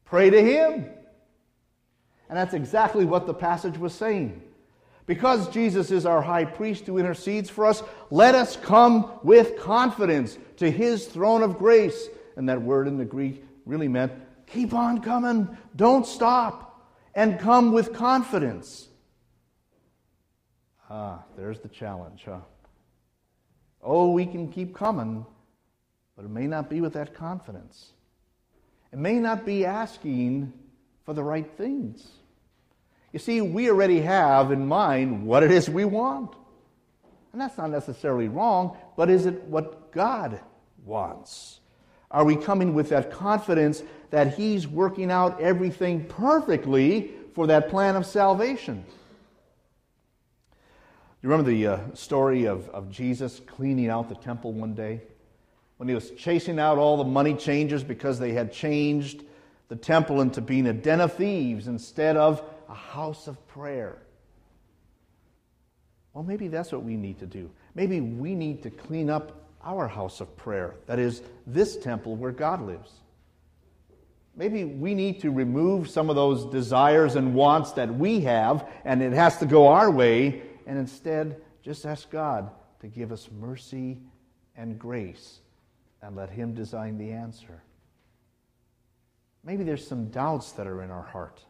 Pray 0.05 0.29
to 0.29 0.43
Him. 0.43 0.87
And 2.29 2.39
that's 2.39 2.55
exactly 2.55 3.05
what 3.05 3.27
the 3.27 3.35
passage 3.35 3.79
was 3.79 3.95
saying. 3.95 4.43
Because 5.11 5.49
Jesus 5.49 5.91
is 5.91 6.07
our 6.07 6.23
high 6.23 6.45
priest 6.45 6.87
who 6.87 6.97
intercedes 6.97 7.51
for 7.51 7.67
us, 7.67 7.83
let 8.13 8.37
us 8.37 8.55
come 8.55 9.11
with 9.25 9.59
confidence 9.59 10.39
to 10.59 10.71
His 10.71 11.05
throne 11.05 11.43
of 11.43 11.59
grace. 11.59 12.09
And 12.37 12.49
that 12.49 12.63
word 12.63 12.87
in 12.87 12.97
the 12.97 13.05
Greek 13.05 13.45
really 13.67 13.89
meant 13.89 14.13
keep 14.47 14.73
on 14.73 15.01
coming, 15.01 15.49
don't 15.75 16.07
stop 16.07 16.87
and 17.13 17.41
come 17.41 17.73
with 17.73 17.93
confidence. 17.93 18.87
Ah, 20.89 21.25
there's 21.37 21.59
the 21.59 21.69
challenge, 21.69 22.23
huh? 22.25 22.43
Oh, 23.83 24.13
we 24.13 24.27
can 24.27 24.47
keep 24.53 24.77
coming, 24.77 25.27
but 26.15 26.25
it 26.25 26.31
may 26.31 26.47
not 26.47 26.71
be 26.71 26.81
with 26.81 26.93
that 26.93 27.15
confidence. 27.15 27.95
It 28.93 28.99
may 29.01 29.19
not 29.19 29.45
be 29.45 29.67
asking 29.67 30.53
for 31.05 31.15
the 31.15 31.25
right 31.25 31.51
things. 31.57 32.20
You 33.13 33.19
see, 33.19 33.41
we 33.41 33.71
already 33.71 34.01
have 34.01 34.53
in 34.53 34.67
mind 34.67 35.27
what 35.27 35.43
it 35.43 35.51
is 35.51 35.69
we 35.69 35.85
want. 35.85 36.35
And 37.33 37.41
that's 37.41 37.59
not 37.59 37.71
necessarily 37.71 38.29
wrong, 38.29 38.77
but 38.97 39.11
is 39.11 39.27
it 39.27 39.43
what 39.45 39.93
God 39.93 40.41
wants? 40.85 41.61
Are 42.11 42.25
we 42.25 42.37
coming 42.37 42.75
with 42.75 42.89
that 42.89 43.11
confidence 43.11 43.83
that 44.11 44.35
He's 44.37 44.67
working 44.67 45.11
out 45.11 45.41
everything 45.41 46.05
perfectly 46.07 47.13
for 47.35 47.47
that 47.47 47.69
plan 47.69 47.97
of 47.97 48.05
salvation? 48.05 48.85
You 51.23 51.29
remember 51.29 51.51
the 51.51 51.67
uh, 51.67 51.81
story 51.95 52.47
of, 52.47 52.69
of 52.71 52.91
Jesus 52.91 53.41
cleaning 53.47 53.89
out 53.89 54.09
the 54.09 54.15
temple 54.15 54.53
one 54.53 54.75
day? 54.75 55.03
When 55.77 55.89
he 55.89 55.95
was 55.95 56.11
chasing 56.13 56.59
out 56.59 56.79
all 56.79 56.97
the 56.97 57.05
money 57.05 57.35
changers 57.35 57.85
because 57.85 58.19
they 58.19 58.33
had 58.33 58.53
changed 58.53 59.23
the 59.69 59.77
temple 59.77 60.21
into 60.21 60.41
being 60.41 60.67
a 60.67 60.73
den 60.73 61.01
of 61.01 61.15
thieves 61.15 61.69
instead 61.69 62.17
of 62.17 62.43
a 62.71 62.75
house 62.75 63.27
of 63.27 63.47
prayer. 63.49 63.99
Well, 66.15 66.25
maybe 66.25 66.49
that's 66.49 66.73
what 66.73 66.85
we 66.85 66.97
need 66.97 67.19
to 67.19 67.27
do. 67.27 67.51
Maybe 67.75 68.01
we 68.01 68.35
need 68.35 68.63
to 68.63 68.71
clean 68.71 69.11
up 69.11 69.49
our 69.63 69.89
house 69.89 70.21
of 70.21 70.37
prayer. 70.37 70.77
That 70.87 70.99
is, 70.99 71.23
this 71.47 71.77
temple 71.77 72.17
where 72.17 72.33
God 72.33 72.63
lives. 72.63 72.91
Maybe 74.37 74.65
we 74.65 74.95
need 74.95 75.21
to 75.21 75.31
remove 75.31 75.91
some 75.91 76.09
of 76.09 76.17
those 76.17 76.47
desires 76.47 77.17
and 77.17 77.35
wants 77.35 77.73
that 77.73 77.93
we 77.95 78.21
have, 78.21 78.69
and 78.85 79.03
it 79.03 79.13
has 79.13 79.39
to 79.39 79.47
go 79.47 79.69
our 79.69 79.91
way, 79.91 80.43
and 80.67 80.79
instead 80.79 81.43
just 81.63 81.85
ask 81.85 82.09
God 82.11 82.51
to 82.81 82.87
give 82.87 83.13
us 83.13 83.29
mercy 83.39 83.99
and 84.57 84.79
grace 84.79 85.41
and 86.01 86.17
let 86.17 86.31
Him 86.31 86.55
design 86.55 86.97
the 86.97 87.11
answer. 87.11 87.63
Maybe 89.45 89.65
there's 89.65 89.87
some 89.87 90.07
doubts 90.07 90.53
that 90.53 90.67
are 90.67 90.83
in 90.83 90.91
our 90.91 91.03
heart. 91.03 91.41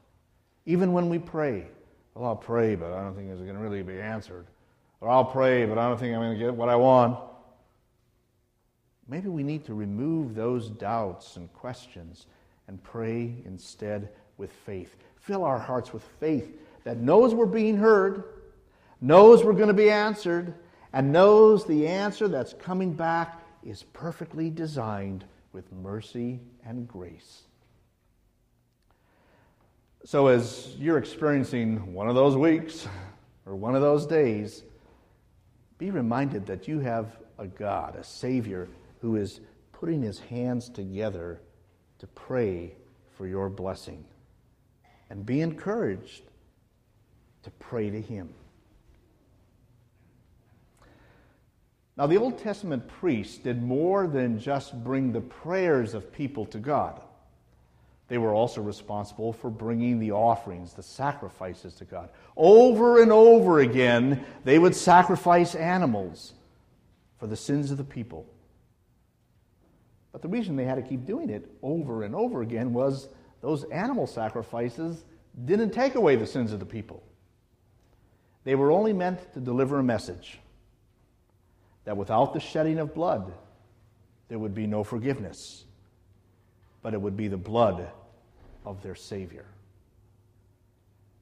Even 0.71 0.93
when 0.93 1.09
we 1.09 1.19
pray, 1.19 1.67
well, 2.15 2.29
I'll 2.29 2.37
pray, 2.37 2.77
but 2.77 2.93
I 2.93 3.03
don't 3.03 3.17
think 3.17 3.29
it's 3.29 3.41
going 3.41 3.57
to 3.57 3.61
really 3.61 3.83
be 3.83 4.01
answered. 4.01 4.47
Or 5.01 5.09
I'll 5.09 5.25
pray, 5.25 5.67
but 5.67 5.79
I 5.79 5.89
don't 5.89 5.99
think 5.99 6.15
I'm 6.15 6.21
going 6.21 6.39
to 6.39 6.45
get 6.45 6.55
what 6.55 6.69
I 6.69 6.77
want. 6.77 7.19
Maybe 9.09 9.29
we 9.29 9.43
need 9.43 9.65
to 9.65 9.75
remove 9.75 10.37
those 10.37 10.71
doubts 10.71 11.35
and 11.35 11.53
questions 11.53 12.27
and 12.69 12.81
pray 12.85 13.35
instead 13.45 14.11
with 14.39 14.53
faith. 14.65 14.95
Fill 15.17 15.43
our 15.43 15.59
hearts 15.59 15.93
with 15.93 16.05
faith 16.21 16.57
that 16.85 16.99
knows 16.99 17.35
we're 17.35 17.47
being 17.47 17.77
heard, 17.77 18.23
knows 19.01 19.43
we're 19.43 19.55
going 19.55 19.67
to 19.67 19.75
be 19.75 19.91
answered, 19.91 20.55
and 20.93 21.13
knows 21.13 21.67
the 21.67 21.89
answer 21.89 22.29
that's 22.29 22.53
coming 22.53 22.93
back 22.93 23.43
is 23.65 23.83
perfectly 23.93 24.51
designed 24.51 25.25
with 25.53 25.73
mercy 25.73 26.39
and 26.65 26.87
grace. 26.87 27.43
So, 30.05 30.29
as 30.29 30.75
you're 30.79 30.97
experiencing 30.97 31.93
one 31.93 32.09
of 32.09 32.15
those 32.15 32.35
weeks 32.35 32.89
or 33.45 33.55
one 33.55 33.75
of 33.75 33.83
those 33.83 34.07
days, 34.07 34.63
be 35.77 35.91
reminded 35.91 36.47
that 36.47 36.67
you 36.67 36.81
have 36.81 37.19
a 37.39 37.47
God, 37.47 37.97
a 37.97 38.05
Savior 38.05 38.69
who 39.03 39.17
is 39.17 39.41
putting 39.73 40.01
his 40.01 40.19
hands 40.19 40.71
together 40.71 41.43
to 41.99 42.07
pray 42.07 42.75
for 43.17 43.27
your 43.27 43.51
blessing. 43.51 44.05
And 45.11 45.27
be 45.27 45.43
encouraged 45.43 46.23
to 47.43 47.51
pray 47.53 47.91
to 47.91 48.01
him. 48.01 48.33
Now, 51.99 52.07
the 52.07 52.17
Old 52.17 52.39
Testament 52.39 52.89
priests 52.89 53.37
did 53.37 53.63
more 53.63 54.07
than 54.07 54.39
just 54.39 54.83
bring 54.83 55.13
the 55.13 55.21
prayers 55.21 55.93
of 55.93 56.11
people 56.11 56.47
to 56.47 56.59
God. 56.59 57.03
They 58.11 58.19
were 58.19 58.35
also 58.35 58.61
responsible 58.61 59.33
for 59.33 59.51
bringing 59.51 60.01
the 60.01 60.11
offerings, 60.11 60.73
the 60.73 60.83
sacrifices 60.83 61.75
to 61.75 61.85
God. 61.85 62.09
Over 62.37 63.01
and 63.01 63.13
over 63.13 63.61
again, 63.61 64.25
they 64.43 64.59
would 64.59 64.75
sacrifice 64.75 65.55
animals 65.55 66.33
for 67.21 67.29
the 67.29 67.37
sins 67.37 67.71
of 67.71 67.77
the 67.77 67.85
people. 67.85 68.27
But 70.11 70.23
the 70.23 70.29
reason 70.29 70.57
they 70.57 70.65
had 70.65 70.75
to 70.75 70.83
keep 70.83 71.07
doing 71.07 71.31
it 71.31 71.49
over 71.63 72.03
and 72.03 72.17
over 72.17 72.43
again 72.43 72.73
was 72.73 73.07
those 73.43 73.63
animal 73.71 74.09
sacrifices 74.09 75.05
didn't 75.45 75.71
take 75.71 75.95
away 75.95 76.17
the 76.17 76.27
sins 76.27 76.53
of 76.53 76.59
the 76.59 76.67
people. 76.67 77.05
They 78.43 78.57
were 78.57 78.73
only 78.73 78.93
meant 78.93 79.33
to 79.35 79.41
deliver 79.41 79.79
a 79.79 79.85
message 79.85 80.41
that 81.85 81.97
without 81.97 82.35
the 82.35 82.41
shedding 82.41 82.81
of 82.81 82.93
blood, 82.93 83.33
there 84.27 84.41
would 84.41 84.55
be 84.55 84.67
no 84.67 84.83
forgiveness, 84.83 85.65
but 86.83 86.93
it 86.93 87.01
would 87.01 87.17
be 87.17 87.29
the 87.29 87.37
blood 87.37 87.89
of 88.65 88.83
their 88.83 88.95
Savior. 88.95 89.47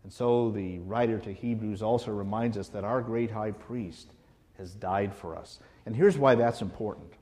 And 0.04 0.12
so 0.12 0.50
the 0.50 0.78
writer 0.80 1.18
to 1.18 1.32
Hebrews 1.32 1.82
also 1.82 2.10
reminds 2.12 2.56
us 2.56 2.68
that 2.68 2.84
our 2.84 3.02
great 3.02 3.30
high 3.30 3.50
priest 3.50 4.08
has 4.56 4.72
died 4.72 5.14
for 5.14 5.36
us. 5.36 5.58
And 5.86 5.94
here's 5.94 6.16
why 6.18 6.34
that's 6.34 6.62
important. 6.62 7.12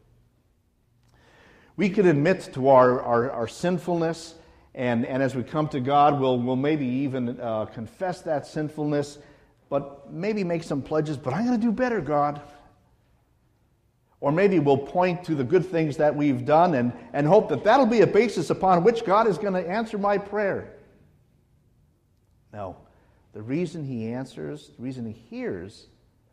We 1.77 1.91
can 1.91 2.07
admit 2.07 2.51
to 2.55 2.69
our, 2.69 3.03
our, 3.03 3.31
our 3.31 3.49
sinfulness, 3.49 4.35
and, 4.75 5.05
and 5.05 5.23
as 5.23 5.35
we 5.35 5.43
come 5.43 5.69
to 5.69 5.81
God, 5.81 6.19
we'll, 6.19 6.39
we'll 6.39 6.57
maybe 6.57 6.87
even 6.87 7.39
uh, 7.41 7.67
confess 7.67 8.23
that 8.23 8.47
sinfulness, 8.47 9.19
but 9.69 10.13
maybe 10.13 10.45
make 10.45 10.63
some 10.63 10.81
pledges, 10.81 11.17
but 11.17 11.35
I'm 11.35 11.47
going 11.47 11.61
to 11.61 11.67
do 11.67 11.73
better, 11.73 12.01
God. 12.01 12.41
Or 14.27 14.33
maybe 14.33 14.59
we'll 14.59 14.77
point 14.77 15.23
to 15.27 15.37
the 15.37 15.45
good 15.45 15.65
things 15.65 15.99
that 15.99 16.17
we've 16.17 16.45
done 16.45 16.75
and, 16.75 16.93
and 17.13 17.29
hope 17.29 17.49
that 17.51 17.63
that'll 17.63 17.87
be 17.87 18.01
a 18.01 18.09
basis 18.09 18.51
upon 18.51 18.83
which 18.83 19.05
God 19.05 19.29
is 19.29 19.39
going 19.39 19.53
to 19.55 19.71
answer 19.71 19.99
my 19.99 20.19
prayer. 20.19 20.73
No. 22.53 22.77
The 23.35 23.43
reason 23.43 23.85
he 23.85 24.11
answers, 24.11 24.71
the 24.77 24.83
reason 24.83 25.07
he 25.07 25.13
hears, 25.13 25.87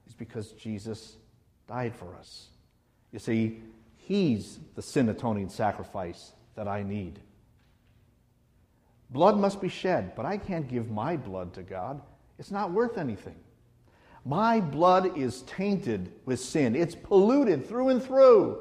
is 0.08 0.16
because 0.16 0.54
Jesus 0.54 1.18
died 1.68 1.96
for 1.96 2.16
us. 2.16 2.48
You 3.12 3.20
see, 3.20 3.62
he's 3.96 4.58
the 4.74 4.82
sin 4.82 5.08
atoning 5.10 5.50
sacrifice 5.50 6.32
that 6.56 6.68
I 6.68 6.82
need. 6.82 7.20
Blood 9.12 9.38
must 9.38 9.62
be 9.62 9.70
shed, 9.70 10.16
but 10.16 10.26
I 10.26 10.38
can't 10.38 10.68
give 10.68 10.90
my 10.90 11.16
blood 11.16 11.54
to 11.54 11.62
God. 11.62 12.02
It's 12.40 12.50
not 12.50 12.72
worth 12.72 12.98
anything. 12.98 13.36
My 14.25 14.62
blood 14.62 15.18
is 15.18 15.42
tainted 15.44 16.12
with 16.25 16.39
sin, 16.39 16.75
it's 16.75 16.96
polluted 16.96 17.68
through 17.68 17.89
and 17.89 18.01
through. 18.01 18.60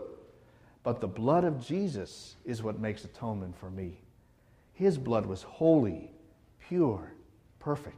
But 0.82 1.00
the 1.00 1.08
blood 1.08 1.44
of 1.44 1.64
Jesus 1.64 2.34
is 2.44 2.62
what 2.62 2.80
makes 2.80 3.04
atonement 3.04 3.56
for 3.56 3.70
me. 3.70 4.00
His 4.72 4.98
blood 4.98 5.26
was 5.26 5.42
holy, 5.42 6.10
pure, 6.58 7.12
perfect. 7.60 7.96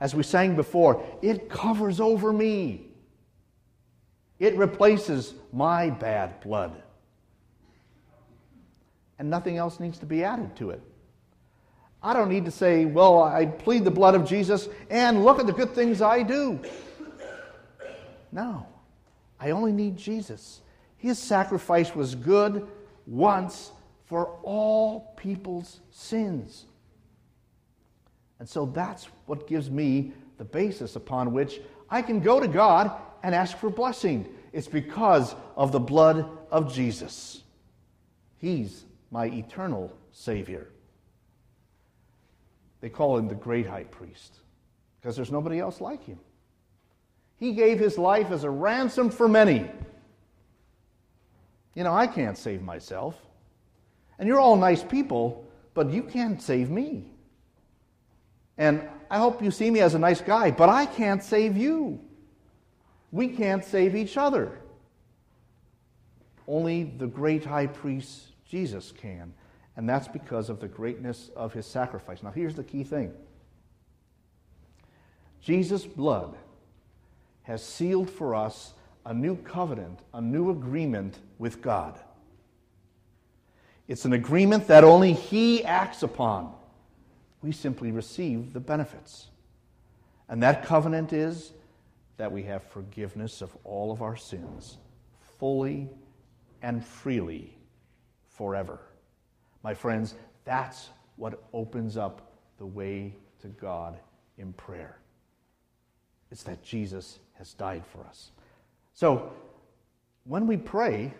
As 0.00 0.14
we 0.14 0.22
sang 0.22 0.54
before, 0.54 1.02
it 1.22 1.48
covers 1.48 2.00
over 2.00 2.32
me. 2.32 2.88
It 4.38 4.56
replaces 4.56 5.34
my 5.52 5.90
bad 5.90 6.40
blood. 6.40 6.82
And 9.18 9.30
nothing 9.30 9.56
else 9.56 9.80
needs 9.80 9.98
to 9.98 10.06
be 10.06 10.22
added 10.22 10.54
to 10.56 10.70
it. 10.70 10.82
I 12.02 12.12
don't 12.12 12.28
need 12.28 12.44
to 12.44 12.50
say, 12.52 12.84
well, 12.84 13.22
I 13.22 13.46
plead 13.46 13.84
the 13.84 13.90
blood 13.90 14.14
of 14.14 14.24
Jesus 14.24 14.68
and 14.90 15.24
look 15.24 15.40
at 15.40 15.46
the 15.46 15.52
good 15.52 15.74
things 15.74 16.00
I 16.00 16.22
do. 16.22 16.60
No. 18.32 18.66
I 19.40 19.50
only 19.50 19.72
need 19.72 19.96
Jesus. 19.96 20.60
His 20.96 21.18
sacrifice 21.18 21.94
was 21.94 22.14
good 22.14 22.66
once 23.06 23.70
for 24.06 24.26
all 24.42 25.14
people's 25.16 25.80
sins. 25.90 26.66
And 28.38 28.48
so 28.48 28.66
that's 28.66 29.06
what 29.26 29.46
gives 29.46 29.70
me 29.70 30.12
the 30.38 30.44
basis 30.44 30.96
upon 30.96 31.32
which 31.32 31.60
I 31.90 32.02
can 32.02 32.20
go 32.20 32.40
to 32.40 32.48
God 32.48 32.90
and 33.22 33.34
ask 33.34 33.56
for 33.58 33.70
blessing. 33.70 34.26
It's 34.52 34.68
because 34.68 35.34
of 35.56 35.72
the 35.72 35.80
blood 35.80 36.28
of 36.50 36.72
Jesus. 36.72 37.42
He's 38.38 38.84
my 39.10 39.26
eternal 39.26 39.96
Savior. 40.12 40.68
They 42.80 42.88
call 42.88 43.18
him 43.18 43.28
the 43.28 43.34
great 43.34 43.66
high 43.66 43.84
priest 43.84 44.38
because 45.00 45.16
there's 45.16 45.32
nobody 45.32 45.58
else 45.58 45.80
like 45.80 46.04
him. 46.04 46.18
He 47.38 47.52
gave 47.52 47.78
his 47.78 47.96
life 47.96 48.30
as 48.30 48.44
a 48.44 48.50
ransom 48.50 49.10
for 49.10 49.28
many. 49.28 49.70
You 51.74 51.84
know, 51.84 51.94
I 51.94 52.06
can't 52.08 52.36
save 52.36 52.62
myself. 52.62 53.14
And 54.18 54.26
you're 54.26 54.40
all 54.40 54.56
nice 54.56 54.82
people, 54.82 55.46
but 55.74 55.90
you 55.90 56.02
can't 56.02 56.42
save 56.42 56.70
me. 56.70 57.04
And 58.56 58.88
I 59.08 59.18
hope 59.18 59.42
you 59.42 59.52
see 59.52 59.70
me 59.70 59.80
as 59.80 59.94
a 59.94 59.98
nice 59.98 60.20
guy, 60.20 60.50
but 60.50 60.68
I 60.68 60.86
can't 60.86 61.22
save 61.22 61.56
you. 61.56 62.00
We 63.12 63.28
can't 63.28 63.64
save 63.64 63.94
each 63.94 64.16
other. 64.16 64.58
Only 66.48 66.82
the 66.82 67.06
great 67.06 67.44
high 67.44 67.68
priest 67.68 68.32
Jesus 68.44 68.92
can. 68.92 69.32
And 69.76 69.88
that's 69.88 70.08
because 70.08 70.50
of 70.50 70.58
the 70.58 70.66
greatness 70.66 71.30
of 71.36 71.52
his 71.52 71.66
sacrifice. 71.66 72.24
Now, 72.24 72.32
here's 72.32 72.56
the 72.56 72.64
key 72.64 72.82
thing 72.82 73.14
Jesus' 75.40 75.86
blood 75.86 76.36
has 77.48 77.64
sealed 77.64 78.10
for 78.10 78.34
us 78.34 78.74
a 79.06 79.14
new 79.14 79.34
covenant, 79.34 80.00
a 80.12 80.20
new 80.20 80.50
agreement 80.50 81.18
with 81.38 81.62
God. 81.62 81.98
It's 83.88 84.04
an 84.04 84.12
agreement 84.12 84.66
that 84.66 84.84
only 84.84 85.14
He 85.14 85.64
acts 85.64 86.02
upon. 86.02 86.52
We 87.40 87.52
simply 87.52 87.90
receive 87.90 88.52
the 88.52 88.60
benefits. 88.60 89.28
And 90.28 90.42
that 90.42 90.62
covenant 90.62 91.14
is 91.14 91.52
that 92.18 92.30
we 92.30 92.42
have 92.42 92.62
forgiveness 92.64 93.40
of 93.40 93.56
all 93.64 93.90
of 93.90 94.02
our 94.02 94.16
sins, 94.16 94.76
fully 95.38 95.88
and 96.60 96.84
freely, 96.84 97.56
forever. 98.28 98.78
My 99.62 99.72
friends, 99.72 100.16
that's 100.44 100.90
what 101.16 101.42
opens 101.54 101.96
up 101.96 102.30
the 102.58 102.66
way 102.66 103.14
to 103.40 103.48
God 103.48 103.98
in 104.36 104.52
prayer. 104.52 104.98
It's 106.30 106.42
that 106.44 106.62
Jesus 106.62 107.18
has 107.34 107.54
died 107.54 107.84
for 107.86 108.04
us. 108.04 108.30
So, 108.94 109.32
when 110.24 110.46
we 110.46 110.56
pray, 110.56 111.14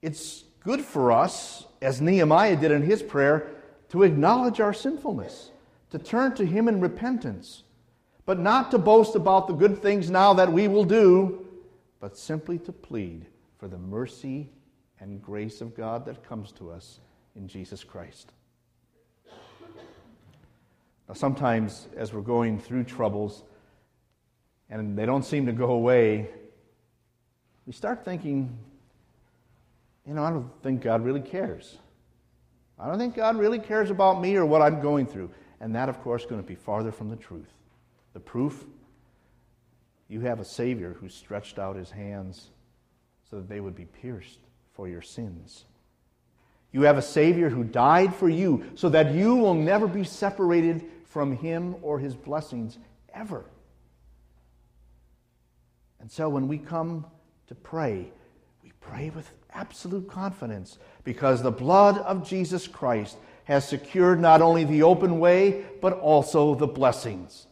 it's 0.00 0.44
good 0.60 0.80
for 0.80 1.12
us, 1.12 1.66
as 1.82 2.00
Nehemiah 2.00 2.56
did 2.56 2.70
in 2.70 2.82
his 2.82 3.02
prayer, 3.02 3.50
to 3.90 4.02
acknowledge 4.02 4.60
our 4.60 4.72
sinfulness, 4.72 5.50
to 5.90 5.98
turn 5.98 6.34
to 6.34 6.44
Him 6.44 6.68
in 6.68 6.80
repentance, 6.80 7.62
but 8.26 8.38
not 8.38 8.70
to 8.70 8.78
boast 8.78 9.14
about 9.14 9.46
the 9.46 9.54
good 9.54 9.80
things 9.80 10.10
now 10.10 10.34
that 10.34 10.52
we 10.52 10.68
will 10.68 10.84
do, 10.84 11.46
but 12.00 12.16
simply 12.16 12.58
to 12.58 12.72
plead 12.72 13.26
for 13.58 13.68
the 13.68 13.78
mercy 13.78 14.50
and 15.00 15.22
grace 15.22 15.60
of 15.60 15.74
God 15.74 16.04
that 16.04 16.22
comes 16.22 16.52
to 16.52 16.70
us 16.70 17.00
in 17.34 17.48
Jesus 17.48 17.82
Christ. 17.82 18.32
Now, 21.08 21.14
sometimes 21.14 21.88
as 21.96 22.12
we're 22.12 22.20
going 22.20 22.58
through 22.58 22.84
troubles, 22.84 23.44
and 24.70 24.96
they 24.96 25.06
don't 25.06 25.24
seem 25.24 25.46
to 25.46 25.52
go 25.52 25.70
away, 25.70 26.28
we 27.66 27.72
start 27.72 28.04
thinking, 28.04 28.56
you 30.06 30.14
know, 30.14 30.24
I 30.24 30.30
don't 30.30 30.50
think 30.62 30.82
God 30.82 31.04
really 31.04 31.20
cares. 31.20 31.78
I 32.78 32.88
don't 32.88 32.98
think 32.98 33.14
God 33.14 33.36
really 33.36 33.58
cares 33.58 33.90
about 33.90 34.20
me 34.20 34.36
or 34.36 34.46
what 34.46 34.62
I'm 34.62 34.80
going 34.80 35.06
through. 35.06 35.30
And 35.60 35.74
that, 35.74 35.88
of 35.88 36.00
course, 36.00 36.22
is 36.22 36.30
going 36.30 36.40
to 36.40 36.46
be 36.46 36.54
farther 36.54 36.92
from 36.92 37.10
the 37.10 37.16
truth. 37.16 37.52
The 38.12 38.20
proof 38.20 38.64
you 40.08 40.20
have 40.20 40.40
a 40.40 40.44
Savior 40.44 40.96
who 40.98 41.08
stretched 41.08 41.58
out 41.58 41.76
his 41.76 41.90
hands 41.90 42.48
so 43.28 43.36
that 43.36 43.48
they 43.48 43.60
would 43.60 43.76
be 43.76 43.84
pierced 43.84 44.38
for 44.72 44.88
your 44.88 45.02
sins. 45.02 45.66
You 46.72 46.82
have 46.82 46.96
a 46.96 47.02
Savior 47.02 47.50
who 47.50 47.64
died 47.64 48.14
for 48.14 48.28
you 48.28 48.64
so 48.74 48.88
that 48.88 49.14
you 49.14 49.36
will 49.36 49.54
never 49.54 49.86
be 49.86 50.04
separated 50.04 50.84
from 51.04 51.36
him 51.36 51.76
or 51.82 51.98
his 51.98 52.14
blessings 52.14 52.78
ever. 53.12 53.44
And 56.00 56.10
so 56.10 56.28
when 56.28 56.48
we 56.48 56.58
come 56.58 57.06
to 57.48 57.54
pray, 57.54 58.10
we 58.62 58.72
pray 58.80 59.10
with 59.10 59.30
absolute 59.52 60.08
confidence 60.08 60.78
because 61.04 61.42
the 61.42 61.50
blood 61.50 61.98
of 61.98 62.28
Jesus 62.28 62.68
Christ 62.68 63.16
has 63.44 63.66
secured 63.66 64.20
not 64.20 64.42
only 64.42 64.64
the 64.64 64.82
open 64.82 65.18
way, 65.18 65.64
but 65.80 65.94
also 65.94 66.54
the 66.54 66.66
blessings. 66.66 67.46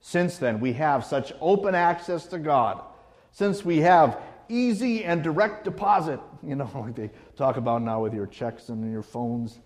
Since 0.00 0.38
then, 0.38 0.60
we 0.60 0.72
have 0.72 1.04
such 1.04 1.32
open 1.40 1.74
access 1.74 2.26
to 2.28 2.38
God. 2.38 2.82
Since 3.30 3.64
we 3.64 3.78
have 3.80 4.18
easy 4.48 5.04
and 5.04 5.22
direct 5.22 5.64
deposit, 5.64 6.20
you 6.42 6.54
know, 6.54 6.70
like 6.74 6.96
they 6.96 7.10
talk 7.36 7.58
about 7.58 7.82
now 7.82 8.02
with 8.02 8.14
your 8.14 8.26
checks 8.26 8.70
and 8.70 8.90
your 8.90 9.02
phones. 9.02 9.60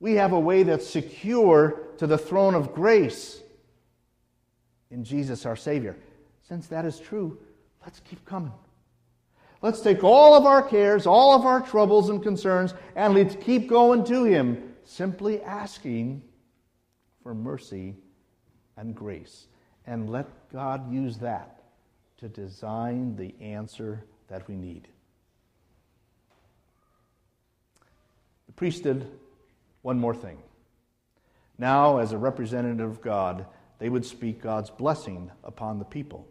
We 0.00 0.14
have 0.14 0.32
a 0.32 0.40
way 0.40 0.62
that's 0.62 0.88
secure 0.88 1.82
to 1.98 2.06
the 2.06 2.18
throne 2.18 2.54
of 2.54 2.74
grace 2.74 3.42
in 4.90 5.04
Jesus 5.04 5.46
our 5.46 5.56
Savior. 5.56 5.96
Since 6.42 6.66
that 6.68 6.84
is 6.84 7.00
true, 7.00 7.38
let's 7.82 8.00
keep 8.00 8.24
coming. 8.24 8.52
Let's 9.62 9.80
take 9.80 10.04
all 10.04 10.34
of 10.34 10.44
our 10.44 10.62
cares, 10.62 11.06
all 11.06 11.34
of 11.34 11.46
our 11.46 11.60
troubles 11.60 12.10
and 12.10 12.22
concerns, 12.22 12.74
and 12.96 13.14
let's 13.14 13.34
keep 13.36 13.66
going 13.66 14.04
to 14.04 14.24
Him, 14.24 14.74
simply 14.84 15.42
asking 15.42 16.22
for 17.22 17.34
mercy 17.34 17.96
and 18.76 18.94
grace. 18.94 19.46
And 19.86 20.10
let 20.10 20.26
God 20.52 20.92
use 20.92 21.18
that 21.18 21.62
to 22.18 22.28
design 22.28 23.16
the 23.16 23.34
answer 23.40 24.04
that 24.28 24.46
we 24.48 24.54
need. 24.54 24.88
The 28.46 28.52
priest 28.52 28.82
did 28.82 29.06
one 29.82 29.98
more 29.98 30.14
thing. 30.14 30.38
Now, 31.58 31.98
as 31.98 32.12
a 32.12 32.18
representative 32.18 32.90
of 32.90 33.00
God, 33.00 33.46
they 33.78 33.88
would 33.88 34.04
speak 34.04 34.40
God's 34.40 34.70
blessing 34.70 35.30
upon 35.42 35.78
the 35.78 35.84
people. 35.84 36.28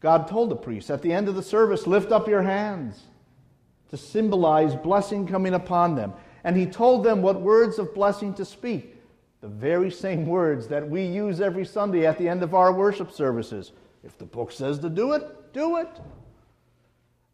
God 0.00 0.28
told 0.28 0.50
the 0.50 0.56
priests 0.56 0.90
at 0.90 1.02
the 1.02 1.12
end 1.12 1.28
of 1.28 1.34
the 1.34 1.42
service, 1.42 1.86
Lift 1.86 2.12
up 2.12 2.28
your 2.28 2.42
hands 2.42 3.02
to 3.90 3.96
symbolize 3.96 4.74
blessing 4.74 5.26
coming 5.26 5.54
upon 5.54 5.94
them. 5.94 6.12
And 6.44 6.56
he 6.56 6.64
told 6.64 7.04
them 7.04 7.20
what 7.20 7.40
words 7.40 7.78
of 7.78 7.94
blessing 7.94 8.32
to 8.34 8.44
speak. 8.44 8.96
The 9.40 9.48
very 9.48 9.90
same 9.90 10.26
words 10.26 10.68
that 10.68 10.88
we 10.88 11.04
use 11.04 11.40
every 11.40 11.66
Sunday 11.66 12.06
at 12.06 12.18
the 12.18 12.28
end 12.28 12.42
of 12.42 12.54
our 12.54 12.72
worship 12.72 13.10
services. 13.10 13.72
If 14.04 14.16
the 14.16 14.24
book 14.24 14.52
says 14.52 14.78
to 14.80 14.88
do 14.88 15.12
it, 15.12 15.52
do 15.52 15.76
it. 15.78 15.88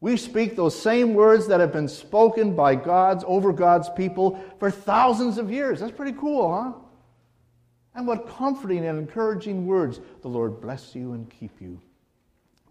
We 0.01 0.17
speak 0.17 0.57
those 0.57 0.81
same 0.81 1.15
words 1.15 1.47
that 1.49 1.61
have 1.61 1.73
been 1.73 1.89
spoken 1.89 2.55
by 2.55 2.75
God's 2.75 3.25
over 3.27 3.53
God's 3.53 3.89
people 3.91 4.41
for 4.59 4.71
thousands 4.71 5.39
of 5.39 5.51
years. 5.51 5.81
That's 5.81 5.93
pretty 5.93 6.17
cool, 6.19 6.53
huh? 6.53 6.73
And 7.97 8.07
what 8.07 8.29
comforting 8.29 8.87
and 8.87 8.99
encouraging 8.99 9.67
words. 9.67 10.01
The 10.23 10.29
Lord 10.29 10.61
bless 10.61 10.95
you 10.95 11.15
and 11.15 11.29
keep 11.29 11.61
you. 11.61 11.81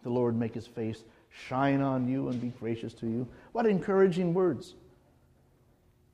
the 0.04 0.10
Lord 0.12 0.38
make 0.38 0.54
his 0.54 0.68
face 0.68 1.04
shine 1.48 1.82
on 1.82 2.08
you 2.08 2.30
and 2.30 2.40
be 2.40 2.50
gracious 2.60 2.94
to 2.94 3.08
you. 3.08 3.28
What 3.52 3.66
encouraging 3.66 4.36
words. 4.36 4.76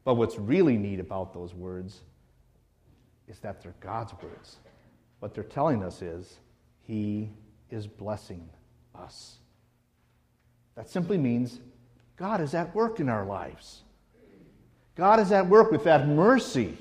But 0.04 0.15
what's 0.15 0.38
really 0.39 0.78
neat 0.78 1.00
about 1.00 1.34
those 1.34 1.54
words 1.54 2.00
is 3.28 3.39
that 3.39 3.62
they're 3.62 3.76
God's 3.80 4.13
words. 4.24 4.58
What 5.19 5.34
they're 5.34 5.43
telling 5.43 5.84
us 5.84 6.02
is 6.02 6.38
He 6.88 7.30
is 7.69 7.86
blessing 7.86 8.50
us. 8.95 9.38
That 10.76 10.89
simply 10.89 11.17
means 11.17 11.60
God 12.17 12.41
is 12.41 12.54
at 12.54 12.74
work 12.74 13.00
in 13.00 13.10
our 13.10 13.26
lives. 13.26 13.82
God 14.95 15.19
is 15.19 15.32
at 15.32 15.47
work 15.47 15.71
with 15.71 15.84
that 15.84 16.08
mercy, 16.08 16.78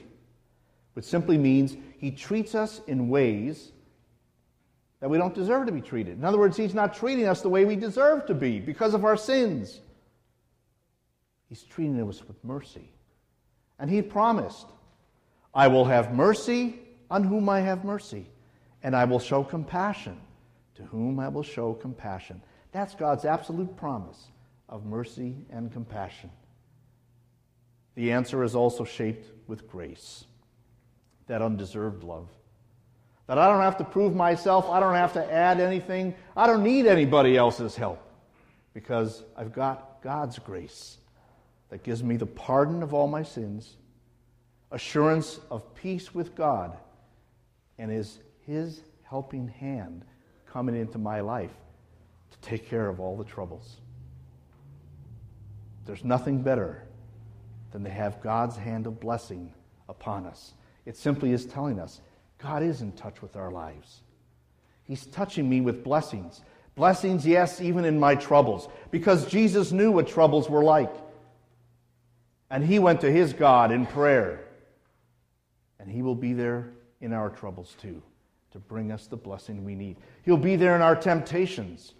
which 0.94 1.04
simply 1.04 1.38
means 1.38 1.76
He 2.00 2.10
treats 2.10 2.54
us 2.54 2.80
in 2.86 3.10
ways 3.10 3.72
that 5.00 5.10
we 5.10 5.18
don't 5.18 5.34
deserve 5.34 5.66
to 5.66 5.72
be 5.72 5.82
treated. 5.82 6.16
In 6.18 6.24
other 6.24 6.38
words, 6.38 6.56
He's 6.56 6.74
not 6.74 6.94
treating 6.94 7.26
us 7.26 7.42
the 7.42 7.50
way 7.50 7.66
we 7.66 7.76
deserve 7.76 8.24
to 8.26 8.34
be 8.34 8.58
because 8.58 8.94
of 8.94 9.04
our 9.04 9.18
sins. 9.18 9.80
He's 11.50 11.62
treating 11.62 12.00
us 12.08 12.26
with 12.26 12.42
mercy. 12.42 12.88
And 13.78 13.90
He 13.90 14.00
promised, 14.00 14.66
I 15.54 15.68
will 15.68 15.84
have 15.84 16.14
mercy 16.14 16.78
on 17.10 17.22
whom 17.22 17.50
I 17.50 17.60
have 17.60 17.84
mercy, 17.84 18.26
and 18.82 18.96
I 18.96 19.04
will 19.04 19.18
show 19.18 19.44
compassion 19.44 20.18
to 20.76 20.82
whom 20.84 21.20
I 21.20 21.28
will 21.28 21.42
show 21.42 21.74
compassion. 21.74 22.40
That's 22.72 22.94
God's 22.94 23.26
absolute 23.26 23.76
promise 23.76 24.28
of 24.70 24.86
mercy 24.86 25.34
and 25.50 25.70
compassion. 25.70 26.30
The 27.94 28.12
answer 28.12 28.42
is 28.42 28.54
also 28.54 28.84
shaped 28.84 29.26
with 29.46 29.68
grace, 29.68 30.24
that 31.30 31.42
undeserved 31.42 32.02
love. 32.02 32.28
That 33.28 33.38
I 33.38 33.46
don't 33.46 33.62
have 33.62 33.78
to 33.78 33.84
prove 33.84 34.16
myself, 34.16 34.68
I 34.68 34.80
don't 34.80 34.96
have 34.96 35.12
to 35.12 35.32
add 35.32 35.60
anything, 35.60 36.12
I 36.36 36.48
don't 36.48 36.64
need 36.64 36.86
anybody 36.86 37.36
else's 37.36 37.76
help 37.76 38.02
because 38.74 39.22
I've 39.36 39.52
got 39.52 40.02
God's 40.02 40.40
grace 40.40 40.98
that 41.68 41.84
gives 41.84 42.02
me 42.02 42.16
the 42.16 42.26
pardon 42.26 42.82
of 42.82 42.94
all 42.94 43.06
my 43.06 43.22
sins, 43.22 43.76
assurance 44.72 45.38
of 45.52 45.72
peace 45.76 46.12
with 46.12 46.34
God, 46.34 46.76
and 47.78 47.92
is 47.92 48.18
His 48.44 48.80
helping 49.04 49.46
hand 49.46 50.04
coming 50.52 50.74
into 50.74 50.98
my 50.98 51.20
life 51.20 51.54
to 52.32 52.38
take 52.40 52.68
care 52.68 52.88
of 52.88 52.98
all 52.98 53.16
the 53.16 53.24
troubles. 53.24 53.76
There's 55.86 56.02
nothing 56.02 56.42
better 56.42 56.82
than 57.70 57.84
to 57.84 57.90
have 57.90 58.20
God's 58.20 58.56
hand 58.56 58.88
of 58.88 58.98
blessing 58.98 59.52
upon 59.88 60.26
us. 60.26 60.54
It 60.86 60.96
simply 60.96 61.32
is 61.32 61.46
telling 61.46 61.78
us 61.78 62.00
God 62.38 62.62
is 62.62 62.80
in 62.80 62.92
touch 62.92 63.22
with 63.22 63.36
our 63.36 63.50
lives. 63.50 64.00
He's 64.82 65.06
touching 65.06 65.48
me 65.48 65.60
with 65.60 65.84
blessings. 65.84 66.42
Blessings, 66.74 67.26
yes, 67.26 67.60
even 67.60 67.84
in 67.84 67.98
my 67.98 68.14
troubles, 68.14 68.68
because 68.90 69.26
Jesus 69.26 69.72
knew 69.72 69.90
what 69.90 70.08
troubles 70.08 70.48
were 70.48 70.64
like. 70.64 70.92
And 72.50 72.64
he 72.64 72.78
went 72.78 73.00
to 73.02 73.10
his 73.10 73.32
God 73.32 73.70
in 73.70 73.86
prayer. 73.86 74.46
And 75.78 75.90
he 75.90 76.02
will 76.02 76.14
be 76.14 76.32
there 76.32 76.70
in 77.00 77.12
our 77.12 77.30
troubles 77.30 77.74
too, 77.80 78.02
to 78.52 78.58
bring 78.58 78.92
us 78.92 79.06
the 79.06 79.16
blessing 79.16 79.64
we 79.64 79.74
need. 79.74 79.96
He'll 80.22 80.36
be 80.36 80.56
there 80.56 80.74
in 80.74 80.82
our 80.82 80.96
temptations. 80.96 81.92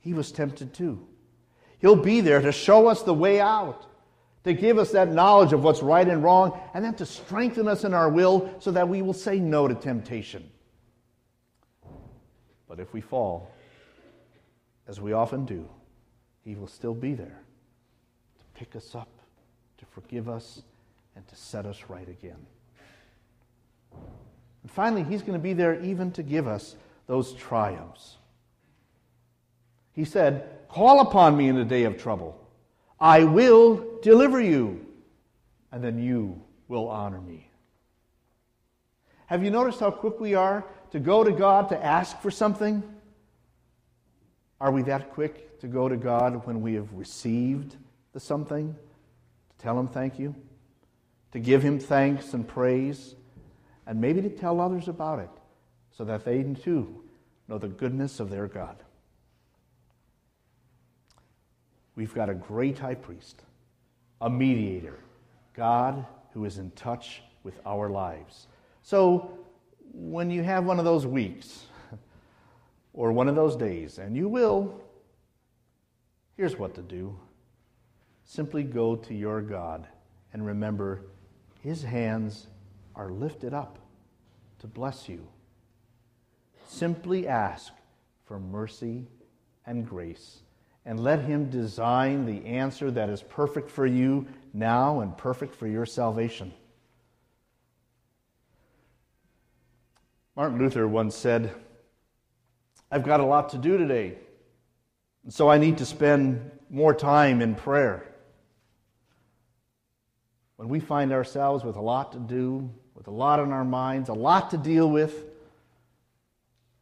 He 0.00 0.12
was 0.12 0.32
tempted 0.32 0.74
too. 0.74 1.06
He'll 1.78 1.96
be 1.96 2.20
there 2.20 2.40
to 2.40 2.52
show 2.52 2.86
us 2.88 3.02
the 3.02 3.14
way 3.14 3.40
out 3.40 3.86
to 4.44 4.52
give 4.52 4.78
us 4.78 4.92
that 4.92 5.10
knowledge 5.10 5.52
of 5.52 5.64
what's 5.64 5.82
right 5.82 6.06
and 6.06 6.22
wrong, 6.22 6.60
and 6.74 6.84
then 6.84 6.94
to 6.94 7.06
strengthen 7.06 7.66
us 7.66 7.84
in 7.84 7.94
our 7.94 8.10
will 8.10 8.54
so 8.60 8.70
that 8.70 8.88
we 8.88 9.02
will 9.02 9.14
say 9.14 9.38
no 9.38 9.66
to 9.66 9.74
temptation. 9.74 10.48
But 12.68 12.78
if 12.78 12.92
we 12.92 13.00
fall, 13.00 13.50
as 14.86 15.00
we 15.00 15.12
often 15.12 15.46
do, 15.46 15.66
He 16.44 16.54
will 16.54 16.66
still 16.66 16.94
be 16.94 17.14
there 17.14 17.40
to 18.38 18.44
pick 18.58 18.76
us 18.76 18.94
up, 18.94 19.08
to 19.78 19.86
forgive 19.86 20.28
us, 20.28 20.62
and 21.16 21.26
to 21.28 21.36
set 21.36 21.64
us 21.64 21.84
right 21.88 22.08
again. 22.08 22.46
And 24.62 24.70
finally, 24.70 25.04
He's 25.04 25.22
going 25.22 25.34
to 25.34 25.42
be 25.42 25.54
there 25.54 25.80
even 25.82 26.10
to 26.12 26.22
give 26.22 26.46
us 26.46 26.76
those 27.06 27.32
triumphs. 27.32 28.16
He 29.92 30.04
said, 30.04 30.48
Call 30.68 31.00
upon 31.00 31.36
me 31.36 31.48
in 31.48 31.56
the 31.56 31.64
day 31.64 31.84
of 31.84 31.96
trouble. 31.96 32.43
I 33.04 33.24
will 33.24 34.00
deliver 34.00 34.40
you, 34.40 34.86
and 35.70 35.84
then 35.84 35.98
you 35.98 36.40
will 36.68 36.88
honor 36.88 37.20
me. 37.20 37.50
Have 39.26 39.44
you 39.44 39.50
noticed 39.50 39.80
how 39.80 39.90
quick 39.90 40.18
we 40.20 40.34
are 40.34 40.64
to 40.92 40.98
go 40.98 41.22
to 41.22 41.30
God 41.30 41.68
to 41.68 41.84
ask 41.84 42.18
for 42.22 42.30
something? 42.30 42.82
Are 44.58 44.72
we 44.72 44.84
that 44.84 45.10
quick 45.10 45.60
to 45.60 45.66
go 45.66 45.86
to 45.86 45.98
God 45.98 46.46
when 46.46 46.62
we 46.62 46.74
have 46.74 46.90
received 46.94 47.76
the 48.14 48.20
something? 48.20 48.72
To 48.72 49.62
tell 49.62 49.78
Him 49.78 49.88
thank 49.88 50.18
you? 50.18 50.34
To 51.32 51.38
give 51.38 51.62
Him 51.62 51.78
thanks 51.78 52.32
and 52.32 52.48
praise? 52.48 53.14
And 53.86 54.00
maybe 54.00 54.22
to 54.22 54.30
tell 54.30 54.62
others 54.62 54.88
about 54.88 55.18
it 55.18 55.30
so 55.90 56.04
that 56.04 56.24
they 56.24 56.42
too 56.42 57.04
know 57.48 57.58
the 57.58 57.68
goodness 57.68 58.18
of 58.18 58.30
their 58.30 58.46
God. 58.46 58.82
We've 61.96 62.14
got 62.14 62.28
a 62.28 62.34
great 62.34 62.78
high 62.78 62.94
priest, 62.94 63.42
a 64.20 64.28
mediator, 64.28 64.98
God 65.54 66.04
who 66.32 66.44
is 66.44 66.58
in 66.58 66.70
touch 66.72 67.22
with 67.44 67.60
our 67.64 67.88
lives. 67.88 68.48
So 68.82 69.38
when 69.92 70.30
you 70.30 70.42
have 70.42 70.64
one 70.64 70.78
of 70.78 70.84
those 70.84 71.06
weeks 71.06 71.66
or 72.92 73.12
one 73.12 73.28
of 73.28 73.36
those 73.36 73.54
days, 73.54 73.98
and 73.98 74.16
you 74.16 74.28
will, 74.28 74.80
here's 76.36 76.58
what 76.58 76.74
to 76.74 76.82
do 76.82 77.16
simply 78.26 78.62
go 78.62 78.96
to 78.96 79.14
your 79.14 79.42
God 79.42 79.86
and 80.32 80.44
remember 80.44 81.02
his 81.60 81.82
hands 81.82 82.46
are 82.96 83.10
lifted 83.10 83.52
up 83.52 83.78
to 84.58 84.66
bless 84.66 85.08
you. 85.08 85.28
Simply 86.66 87.28
ask 87.28 87.72
for 88.24 88.40
mercy 88.40 89.06
and 89.66 89.86
grace 89.86 90.43
and 90.86 91.00
let 91.00 91.20
Him 91.20 91.50
design 91.50 92.26
the 92.26 92.46
answer 92.46 92.90
that 92.90 93.08
is 93.08 93.22
perfect 93.22 93.70
for 93.70 93.86
you 93.86 94.26
now 94.52 95.00
and 95.00 95.16
perfect 95.16 95.54
for 95.54 95.66
your 95.66 95.86
salvation. 95.86 96.52
Martin 100.36 100.58
Luther 100.58 100.86
once 100.86 101.16
said, 101.16 101.54
I've 102.90 103.04
got 103.04 103.20
a 103.20 103.24
lot 103.24 103.50
to 103.50 103.58
do 103.58 103.78
today, 103.78 104.18
so 105.28 105.48
I 105.48 105.58
need 105.58 105.78
to 105.78 105.86
spend 105.86 106.50
more 106.70 106.94
time 106.94 107.40
in 107.40 107.54
prayer. 107.54 108.06
When 110.56 110.68
we 110.68 110.80
find 110.80 111.12
ourselves 111.12 111.64
with 111.64 111.76
a 111.76 111.80
lot 111.80 112.12
to 112.12 112.18
do, 112.18 112.70
with 112.94 113.08
a 113.08 113.12
lot 113.12 113.40
on 113.40 113.52
our 113.52 113.64
minds, 113.64 114.08
a 114.08 114.14
lot 114.14 114.50
to 114.50 114.58
deal 114.58 114.88
with, 114.88 115.24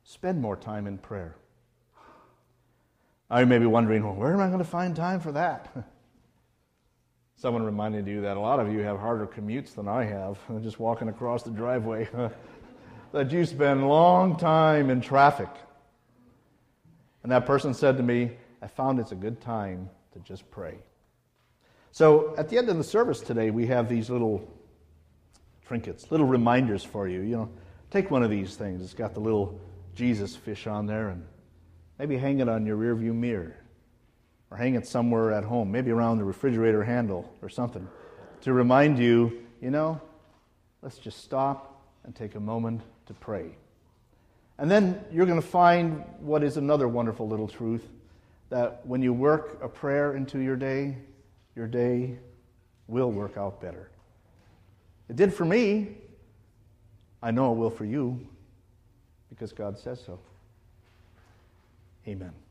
spend 0.04 0.40
more 0.40 0.56
time 0.56 0.86
in 0.86 0.98
prayer. 0.98 1.36
Now 3.32 3.38
you 3.38 3.46
may 3.46 3.58
be 3.58 3.64
wondering, 3.64 4.04
well, 4.04 4.12
where 4.12 4.34
am 4.34 4.40
I 4.40 4.48
going 4.48 4.58
to 4.58 4.64
find 4.64 4.94
time 4.94 5.18
for 5.18 5.32
that? 5.32 5.74
Someone 7.36 7.62
reminded 7.62 8.06
you 8.06 8.20
that 8.20 8.36
a 8.36 8.40
lot 8.40 8.60
of 8.60 8.70
you 8.70 8.80
have 8.80 9.00
harder 9.00 9.26
commutes 9.26 9.74
than 9.74 9.88
I 9.88 10.04
have, 10.04 10.38
just 10.62 10.78
walking 10.78 11.08
across 11.08 11.42
the 11.42 11.50
driveway, 11.50 12.10
that 13.12 13.32
you 13.32 13.46
spend 13.46 13.88
long 13.88 14.36
time 14.36 14.90
in 14.90 15.00
traffic. 15.00 15.48
And 17.22 17.32
that 17.32 17.46
person 17.46 17.72
said 17.72 17.96
to 17.96 18.02
me, 18.02 18.32
I 18.60 18.66
found 18.66 19.00
it's 19.00 19.12
a 19.12 19.16
good 19.16 19.40
time 19.40 19.88
to 20.12 20.18
just 20.18 20.50
pray. 20.50 20.76
So 21.90 22.34
at 22.36 22.50
the 22.50 22.58
end 22.58 22.68
of 22.68 22.76
the 22.76 22.84
service 22.84 23.20
today, 23.20 23.50
we 23.50 23.66
have 23.68 23.88
these 23.88 24.10
little 24.10 24.46
trinkets, 25.66 26.10
little 26.10 26.26
reminders 26.26 26.84
for 26.84 27.08
you. 27.08 27.22
You 27.22 27.36
know, 27.36 27.50
take 27.90 28.10
one 28.10 28.22
of 28.22 28.28
these 28.28 28.56
things. 28.56 28.82
It's 28.82 28.92
got 28.92 29.14
the 29.14 29.20
little 29.20 29.58
Jesus 29.94 30.36
fish 30.36 30.66
on 30.66 30.84
there, 30.84 31.08
and 31.08 31.24
Maybe 31.98 32.16
hang 32.16 32.40
it 32.40 32.48
on 32.48 32.66
your 32.66 32.76
rearview 32.76 33.14
mirror 33.14 33.56
or 34.50 34.56
hang 34.56 34.74
it 34.74 34.86
somewhere 34.86 35.32
at 35.32 35.44
home, 35.44 35.70
maybe 35.70 35.90
around 35.90 36.18
the 36.18 36.24
refrigerator 36.24 36.84
handle 36.84 37.32
or 37.40 37.48
something, 37.48 37.88
to 38.42 38.52
remind 38.52 38.98
you, 38.98 39.44
you 39.60 39.70
know, 39.70 40.00
let's 40.82 40.98
just 40.98 41.22
stop 41.24 41.82
and 42.04 42.14
take 42.14 42.34
a 42.34 42.40
moment 42.40 42.82
to 43.06 43.14
pray. 43.14 43.56
And 44.58 44.70
then 44.70 45.02
you're 45.10 45.26
going 45.26 45.40
to 45.40 45.46
find 45.46 46.04
what 46.20 46.42
is 46.42 46.56
another 46.56 46.86
wonderful 46.86 47.26
little 47.26 47.48
truth 47.48 47.88
that 48.50 48.84
when 48.86 49.00
you 49.00 49.12
work 49.12 49.58
a 49.62 49.68
prayer 49.68 50.14
into 50.14 50.38
your 50.38 50.56
day, 50.56 50.98
your 51.56 51.66
day 51.66 52.18
will 52.86 53.10
work 53.10 53.36
out 53.36 53.60
better. 53.60 53.90
It 55.08 55.16
did 55.16 55.32
for 55.32 55.44
me. 55.44 55.96
I 57.22 57.30
know 57.30 57.52
it 57.52 57.56
will 57.56 57.70
for 57.70 57.84
you 57.84 58.26
because 59.30 59.52
God 59.52 59.78
says 59.78 60.02
so. 60.04 60.18
Amen. 62.06 62.41